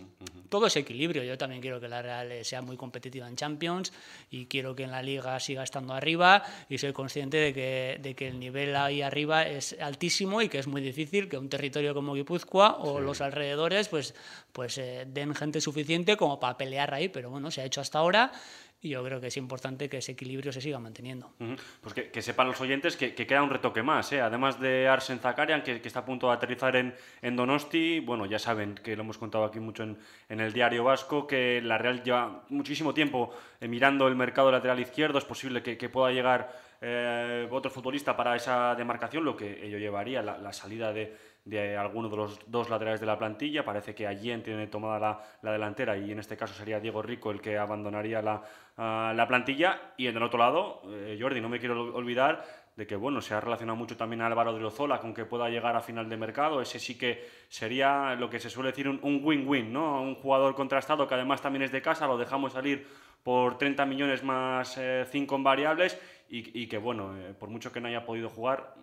todo 0.49 0.67
ese 0.67 0.79
equilibrio. 0.79 1.23
Yo 1.23 1.37
también 1.37 1.61
quiero 1.61 1.79
que 1.79 1.87
la 1.87 2.01
Real 2.01 2.31
eh, 2.31 2.43
sea 2.43 2.61
muy 2.61 2.75
competitiva 2.75 3.27
en 3.27 3.35
Champions 3.35 3.93
y 4.29 4.47
quiero 4.47 4.75
que 4.75 4.83
en 4.83 4.91
la 4.91 5.01
Liga 5.01 5.39
siga 5.39 5.63
estando 5.63 5.93
arriba 5.93 6.43
y 6.67 6.77
soy 6.77 6.91
consciente 6.91 7.37
de 7.37 7.53
que, 7.53 7.99
de 8.01 8.15
que 8.15 8.27
el 8.27 8.39
nivel 8.39 8.75
ahí 8.75 9.01
arriba 9.01 9.47
es 9.47 9.75
altísimo 9.79 10.41
y 10.41 10.49
que 10.49 10.59
es 10.59 10.67
muy 10.67 10.81
difícil 10.81 11.29
que 11.29 11.37
un 11.37 11.49
territorio 11.49 11.93
como 11.93 12.13
Guipúzcoa 12.13 12.77
o 12.79 12.99
los 12.99 13.21
alrededores 13.21 13.87
pues, 13.87 14.13
pues 14.51 14.77
eh, 14.77 15.05
den 15.07 15.33
gente 15.33 15.61
suficiente 15.61 16.17
como 16.17 16.39
para 16.39 16.57
pelear 16.57 16.93
ahí, 16.93 17.07
pero 17.07 17.29
bueno, 17.29 17.51
se 17.51 17.61
ha 17.61 17.65
hecho 17.65 17.79
hasta 17.79 17.99
ahora 17.99 18.31
y 18.81 18.89
yo 18.89 19.03
creo 19.03 19.19
que 19.19 19.27
es 19.27 19.37
importante 19.37 19.89
que 19.89 19.97
ese 19.97 20.13
equilibrio 20.13 20.51
se 20.53 20.61
siga 20.61 20.79
manteniendo. 20.79 21.33
Pues 21.81 21.93
que, 21.93 22.21
sepan 22.21 22.47
los 22.47 22.61
oyentes 22.61 22.95
que, 22.95 23.13
queda 23.13 23.43
un 23.43 23.49
retoque 23.49 23.83
más, 23.83 24.11
¿eh? 24.13 24.21
además 24.21 24.59
de 24.59 24.87
Arsen 24.87 25.19
Zakarian, 25.19 25.63
que, 25.63 25.81
está 25.83 25.99
a 25.99 26.05
punto 26.05 26.27
de 26.27 26.33
aterrizar 26.33 26.75
en, 26.75 26.95
en, 27.21 27.35
Donosti, 27.35 27.99
bueno, 27.99 28.25
ya 28.25 28.39
saben 28.39 28.75
que 28.75 28.95
lo 28.95 29.03
hemos 29.03 29.17
contado 29.17 29.43
aquí 29.43 29.59
mucho 29.59 29.83
en, 29.83 29.97
en 30.29 30.39
el 30.39 30.53
diario 30.53 30.83
vasco, 30.85 31.27
que 31.27 31.61
la 31.61 31.77
Real 31.77 32.03
lleva 32.03 32.45
muchísimo 32.49 32.93
tiempo 32.93 33.33
eh, 33.59 33.67
mirando 33.67 34.07
el 34.07 34.15
mercado 34.15 34.51
lateral 34.51 34.79
izquierdo, 34.79 35.17
es 35.17 35.25
posible 35.25 35.61
que, 35.61 35.89
pueda 35.89 36.11
llegar 36.11 36.51
eh, 36.81 37.47
otro 37.49 37.71
futbolista 37.71 38.15
para 38.15 38.35
esa 38.35 38.75
demarcación, 38.75 39.25
lo 39.25 39.35
que 39.35 39.65
ello 39.65 39.77
llevaría 39.77 40.21
la 40.21 40.53
salida 40.53 40.93
de 40.93 41.28
de 41.49 41.75
alguno 41.75 42.09
de 42.09 42.17
los 42.17 42.39
dos 42.47 42.69
laterales 42.69 42.99
de 42.99 43.05
la 43.05 43.17
plantilla. 43.17 43.65
Parece 43.65 43.95
que 43.95 44.07
Allen 44.07 44.43
tiene 44.43 44.67
tomada 44.67 45.21
la, 45.41 45.51
delantera 45.51 45.97
y 45.97 46.11
en 46.11 46.19
este 46.19 46.37
caso 46.37 46.53
sería 46.53 46.79
Diego 46.79 47.01
Rico 47.01 47.31
el 47.31 47.41
que 47.41 47.57
abandonaría 47.57 48.21
la, 48.21 48.41
ah, 48.77 49.13
la 49.15 49.27
plantilla. 49.27 49.93
Y 49.97 50.07
en 50.07 50.17
el 50.17 50.23
otro 50.23 50.39
lado, 50.39 50.81
eh, 50.87 51.17
Jordi, 51.19 51.41
no 51.41 51.49
me 51.49 51.59
quiero 51.59 51.95
olvidar 51.95 52.43
de 52.75 52.87
que 52.87 52.95
bueno, 52.95 53.19
se 53.19 53.33
ha 53.33 53.41
relacionado 53.41 53.75
mucho 53.75 53.97
también 53.97 54.21
a 54.21 54.27
Álvaro 54.27 54.53
de 54.53 54.61
Lozola 54.61 54.99
con 54.99 55.13
que 55.13 55.25
pueda 55.25 55.49
llegar 55.49 55.75
a 55.75 55.81
final 55.81 56.07
de 56.07 56.15
mercado. 56.15 56.61
Ese 56.61 56.79
sí 56.79 56.97
que 56.97 57.27
sería 57.49 58.15
lo 58.15 58.29
que 58.29 58.39
se 58.39 58.49
suele 58.49 58.69
decir 58.69 58.87
un 58.87 59.21
win-win, 59.23 59.73
¿no? 59.73 60.01
Un 60.01 60.15
jugador 60.15 60.55
contrastado 60.55 61.07
que 61.07 61.15
además 61.15 61.41
también 61.41 61.63
es 61.63 61.71
de 61.71 61.81
casa, 61.81 62.07
lo 62.07 62.17
dejamos 62.17 62.53
salir 62.53 62.87
por 63.23 63.57
30 63.57 63.85
millones 63.85 64.23
más 64.23 64.75
5 64.75 64.79
eh, 64.81 65.37
en 65.37 65.43
variables 65.43 65.99
y, 66.29 66.67
que 66.67 66.77
bueno, 66.77 67.17
eh, 67.17 67.33
por 67.37 67.49
mucho 67.49 67.71
que 67.71 67.81
no 67.81 67.87
haya 67.87 68.05
podido 68.05 68.29
jugar, 68.29 68.75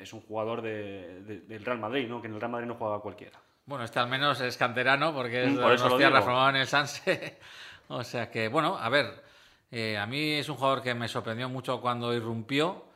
es 0.00 0.12
un 0.12 0.20
jugador 0.20 0.62
del 0.62 1.64
Real 1.64 1.78
Madrid, 1.78 2.08
¿no? 2.08 2.20
que 2.20 2.28
en 2.28 2.34
el 2.34 2.40
Real 2.40 2.52
Madrid 2.52 2.66
no 2.66 2.74
juega 2.74 3.00
cualquiera. 3.00 3.38
Bueno, 3.66 3.84
este 3.84 3.98
al 3.98 4.08
menos 4.08 4.40
es 4.40 4.56
canterano 4.56 5.12
porque 5.12 5.44
es 5.44 5.52
mm, 5.52 5.60
por 5.60 5.72
eso 5.72 5.98
reformado 5.98 6.50
en 6.50 6.56
el 6.56 6.66
Sanse. 6.66 7.38
o 7.88 8.02
sea 8.02 8.30
que, 8.30 8.48
bueno, 8.48 8.78
a 8.78 8.88
ver, 8.88 9.22
eh, 9.70 9.98
a 9.98 10.06
mí 10.06 10.32
es 10.32 10.48
un 10.48 10.56
jugador 10.56 10.82
que 10.82 10.94
me 10.94 11.06
sorprendió 11.06 11.48
mucho 11.48 11.80
cuando 11.80 12.14
irrumpió. 12.14 12.86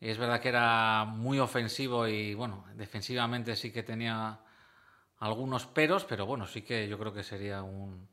Y 0.00 0.10
es 0.10 0.18
verdad 0.18 0.40
que 0.40 0.48
era 0.48 1.04
muy 1.04 1.38
ofensivo 1.38 2.08
y, 2.08 2.34
bueno, 2.34 2.64
defensivamente 2.74 3.54
sí 3.54 3.72
que 3.72 3.84
tenía 3.84 4.40
algunos 5.20 5.66
peros, 5.66 6.04
pero 6.04 6.26
bueno, 6.26 6.46
sí 6.46 6.62
que 6.62 6.88
yo 6.88 6.98
creo 6.98 7.14
que 7.14 7.22
sería 7.22 7.62
un... 7.62 8.08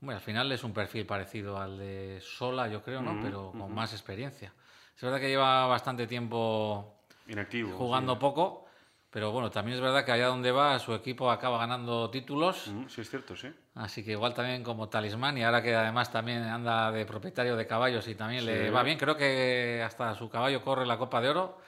Bueno, 0.00 0.16
al 0.16 0.24
final 0.24 0.50
es 0.50 0.64
un 0.64 0.72
perfil 0.72 1.06
parecido 1.06 1.58
al 1.58 1.78
de 1.78 2.18
Sola, 2.22 2.68
yo 2.68 2.82
creo, 2.82 3.02
¿no? 3.02 3.14
Mm, 3.14 3.22
pero 3.22 3.52
con 3.52 3.72
más 3.72 3.92
experiencia. 3.92 4.52
Es 4.96 5.02
verdad 5.02 5.20
que 5.20 5.28
lleva 5.28 5.66
bastante 5.66 6.06
tiempo 6.06 6.95
Inactivo. 7.28 7.76
Jugando 7.76 8.18
poco. 8.18 8.66
Pero 9.10 9.32
bueno, 9.32 9.50
también 9.50 9.76
es 9.76 9.82
verdad 9.82 10.04
que 10.04 10.12
allá 10.12 10.26
donde 10.26 10.52
va 10.52 10.78
su 10.78 10.92
equipo 10.92 11.30
acaba 11.30 11.56
ganando 11.56 12.10
títulos. 12.10 12.68
Mm, 12.68 12.86
sí, 12.88 13.00
es 13.00 13.08
cierto, 13.08 13.34
sí. 13.34 13.48
Así 13.74 14.04
que 14.04 14.12
igual 14.12 14.34
también 14.34 14.62
como 14.62 14.90
talismán 14.90 15.38
y 15.38 15.42
ahora 15.42 15.62
que 15.62 15.74
además 15.74 16.12
también 16.12 16.42
anda 16.42 16.92
de 16.92 17.06
propietario 17.06 17.56
de 17.56 17.66
caballos 17.66 18.06
y 18.08 18.14
también 18.14 18.44
le 18.44 18.70
va 18.70 18.82
bien, 18.82 18.98
creo 18.98 19.16
que 19.16 19.82
hasta 19.82 20.14
su 20.14 20.28
caballo 20.28 20.62
corre 20.62 20.84
la 20.84 20.98
Copa 20.98 21.22
de 21.22 21.30
Oro. 21.30 21.58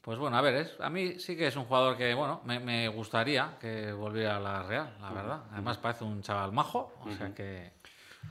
Pues 0.00 0.18
bueno, 0.18 0.36
a 0.36 0.40
ver, 0.40 0.54
es, 0.54 0.80
a 0.80 0.90
mí 0.90 1.20
sí 1.20 1.36
que 1.36 1.46
es 1.46 1.54
un 1.54 1.64
jugador 1.64 1.96
que, 1.96 2.12
bueno, 2.14 2.40
me, 2.44 2.88
gustaría 2.88 3.56
que 3.60 3.92
volviera 3.92 4.38
a 4.38 4.40
la 4.40 4.62
Real, 4.64 4.96
la 5.00 5.12
verdad. 5.12 5.42
Además 5.52 5.78
parece 5.78 6.02
un 6.02 6.22
chaval 6.22 6.50
majo, 6.50 6.92
o 7.04 7.12
sea 7.12 7.32
que... 7.34 7.72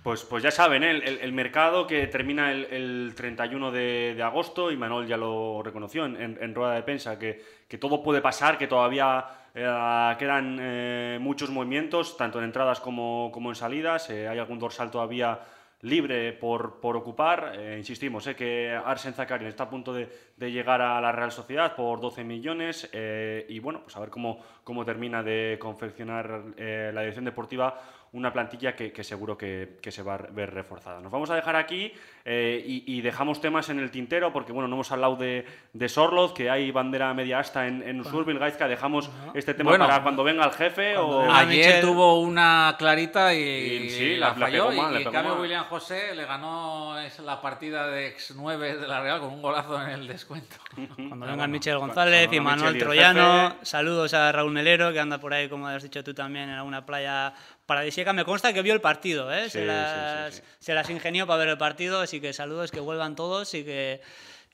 Pues, 0.08 0.24
pues 0.24 0.42
ya 0.42 0.52
saben, 0.52 0.84
¿eh? 0.84 1.02
el, 1.22 1.34
mercado 1.34 1.86
que 1.86 2.08
termina 2.08 2.52
el, 2.54 3.14
31 3.14 3.72
de, 3.72 4.18
agosto, 4.24 4.72
y 4.72 4.78
Manuel 4.78 5.06
ya 5.06 5.18
lo 5.18 5.62
reconoció 5.62 6.06
en, 6.06 6.56
rueda 6.56 6.76
de 6.76 6.84
prensa, 6.84 7.20
que, 7.20 7.44
todo 7.78 8.02
puede 8.02 8.22
pasar, 8.22 8.58
que 8.58 8.68
todavía 8.68 9.26
eh, 9.54 10.16
quedan 10.18 10.60
eh, 10.62 11.18
muchos 11.20 11.50
movimientos, 11.50 12.16
tanto 12.16 12.40
en 12.40 12.46
entradas 12.46 12.80
como, 12.80 13.32
como 13.34 13.50
en 13.50 13.56
salidas, 13.56 14.10
hay 14.10 14.38
algún 14.38 14.60
dorsal 14.60 14.90
todavía 14.90 15.42
libre 15.82 16.32
por, 16.32 16.80
por 16.80 16.96
ocupar. 16.96 17.60
insistimos, 17.78 18.26
eh, 18.28 18.36
que 18.38 18.72
Arsen 18.72 19.14
Zakarian 19.14 19.50
está 19.50 19.64
a 19.64 19.70
punto 19.70 19.94
de, 19.94 20.10
de, 20.38 20.52
llegar 20.52 20.82
a 20.82 21.02
la 21.02 21.12
Real 21.12 21.32
Sociedad 21.32 21.76
por 21.76 22.00
12 22.00 22.24
millones 22.24 22.90
y 22.94 23.60
bueno, 23.60 23.82
pues 23.84 23.98
a 23.98 24.00
ver 24.00 24.10
cómo, 24.10 24.40
cómo 24.64 24.86
termina 24.86 25.22
de 25.22 25.58
confeccionar 25.60 26.46
la 26.58 27.02
dirección 27.02 27.26
deportiva 27.26 27.78
una 28.14 28.32
plantilla 28.34 28.76
que, 28.76 29.04
seguro 29.04 29.38
que, 29.38 29.80
se 29.90 30.04
va 30.04 30.16
a 30.16 30.18
ver 30.18 30.54
reforzada. 30.54 31.00
Nos 31.02 31.12
vamos 31.12 31.30
a 31.30 31.36
dejar 31.36 31.56
aquí 31.56 31.92
eh, 32.30 32.62
y, 32.66 33.00
dejamos 33.00 33.40
temas 33.40 33.70
en 33.70 33.80
el 33.80 33.90
tintero 33.90 34.34
porque 34.34 34.52
bueno, 34.52 34.68
no 34.68 34.76
hemos 34.76 34.92
hablado 34.92 35.16
de, 35.16 35.46
de 35.72 35.88
Sorloz, 35.88 36.34
que 36.34 36.50
hay 36.50 36.72
bandera 36.72 37.14
media 37.14 37.40
asta 37.40 37.68
en, 37.68 37.82
en 37.82 38.02
Usurbil, 38.02 38.38
Gaizka, 38.38 38.68
dejamos 38.68 39.10
este 39.34 39.54
tema 39.54 39.78
para 39.78 40.04
cuando 40.04 40.26
venga 40.26 40.44
el 40.44 40.52
jefe. 40.52 40.98
O... 40.98 41.32
Ayer 41.32 41.80
tuvo 41.80 42.20
una 42.20 42.76
clarita 42.78 43.34
y, 43.34 44.18
la, 44.18 44.34
falló. 44.34 44.74
y, 44.74 45.04
en 45.04 45.10
cambio 45.10 45.40
William 45.40 45.64
José 45.70 46.14
le 46.16 46.26
ganó 46.26 46.98
la 47.24 47.42
partida 47.42 47.88
de 47.88 48.08
ex 48.08 48.34
9 48.36 48.76
de 48.76 48.88
la 48.90 49.00
Real 49.00 49.22
con 49.22 49.32
un 49.32 49.42
golazo 49.42 49.82
en 49.82 49.92
el 49.92 50.08
descuento. 50.08 50.58
Cuando 50.96 51.28
venga 51.28 51.48
Michel 51.48 51.78
González 51.78 52.28
y 52.30 52.42
Manuel 52.42 52.78
Troyano, 52.78 53.56
saludos 53.62 54.14
a 54.14 54.34
Raúl 54.34 54.52
Melero 54.52 54.92
que 54.92 55.00
anda 55.00 55.18
por 55.18 55.34
ahí, 55.34 55.48
como 55.48 55.68
has 55.68 55.82
dicho 55.82 56.04
tú 56.04 56.14
también, 56.14 56.50
en 56.50 56.56
alguna 56.56 56.86
playa 56.86 57.34
paradisíaca. 57.68 58.14
Me 58.14 58.26
consta 58.26 58.54
que 58.54 58.64
vio 58.64 58.74
el 58.74 58.82
partido, 58.82 59.32
¿eh? 59.32 59.50
se, 59.50 59.66
las, 59.66 60.90
ingenió 60.90 61.28
para 61.28 61.40
ver 61.40 61.50
el 61.50 61.58
partido, 61.58 62.02
así 62.18 62.22
que 62.22 62.34
saludos, 62.34 62.72
que 62.72 62.80
vuelvan 62.80 63.16
todos 63.16 63.54
y 63.54 63.64
que, 63.64 64.02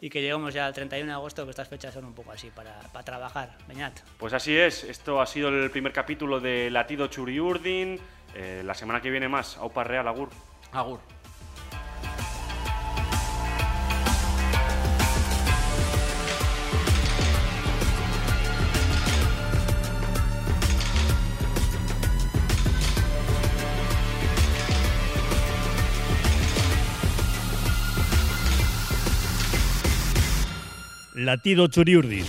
y 0.02 0.10
que 0.10 0.22
lleguemos 0.22 0.54
ya 0.54 0.66
al 0.66 0.74
31 0.74 1.08
de 1.08 1.14
agosto, 1.14 1.46
que 1.46 1.52
estas 1.52 1.70
fechas 1.70 1.94
son 1.94 2.04
un 2.04 2.14
poco 2.14 2.34
así 2.34 2.52
para, 2.52 2.82
trabajar. 3.04 3.58
Beñat. 3.70 4.02
Pues 4.18 4.34
así 4.34 4.56
es, 4.56 4.84
esto 4.84 5.22
ha 5.22 5.26
sido 5.26 5.48
el 5.48 5.72
primer 5.72 5.94
capítulo 5.94 6.42
de 6.42 6.70
Latido 6.70 7.08
Churiurdin. 7.08 8.00
Eh, 8.36 8.64
la 8.66 8.74
semana 8.74 9.02
que 9.02 9.10
viene 9.10 9.30
más, 9.30 9.56
Aupa 9.58 9.86
Real, 9.86 10.08
Agur. 10.10 10.30
Agur. 10.74 11.00
Latido 31.24 31.70
Churiurdin. 31.70 32.26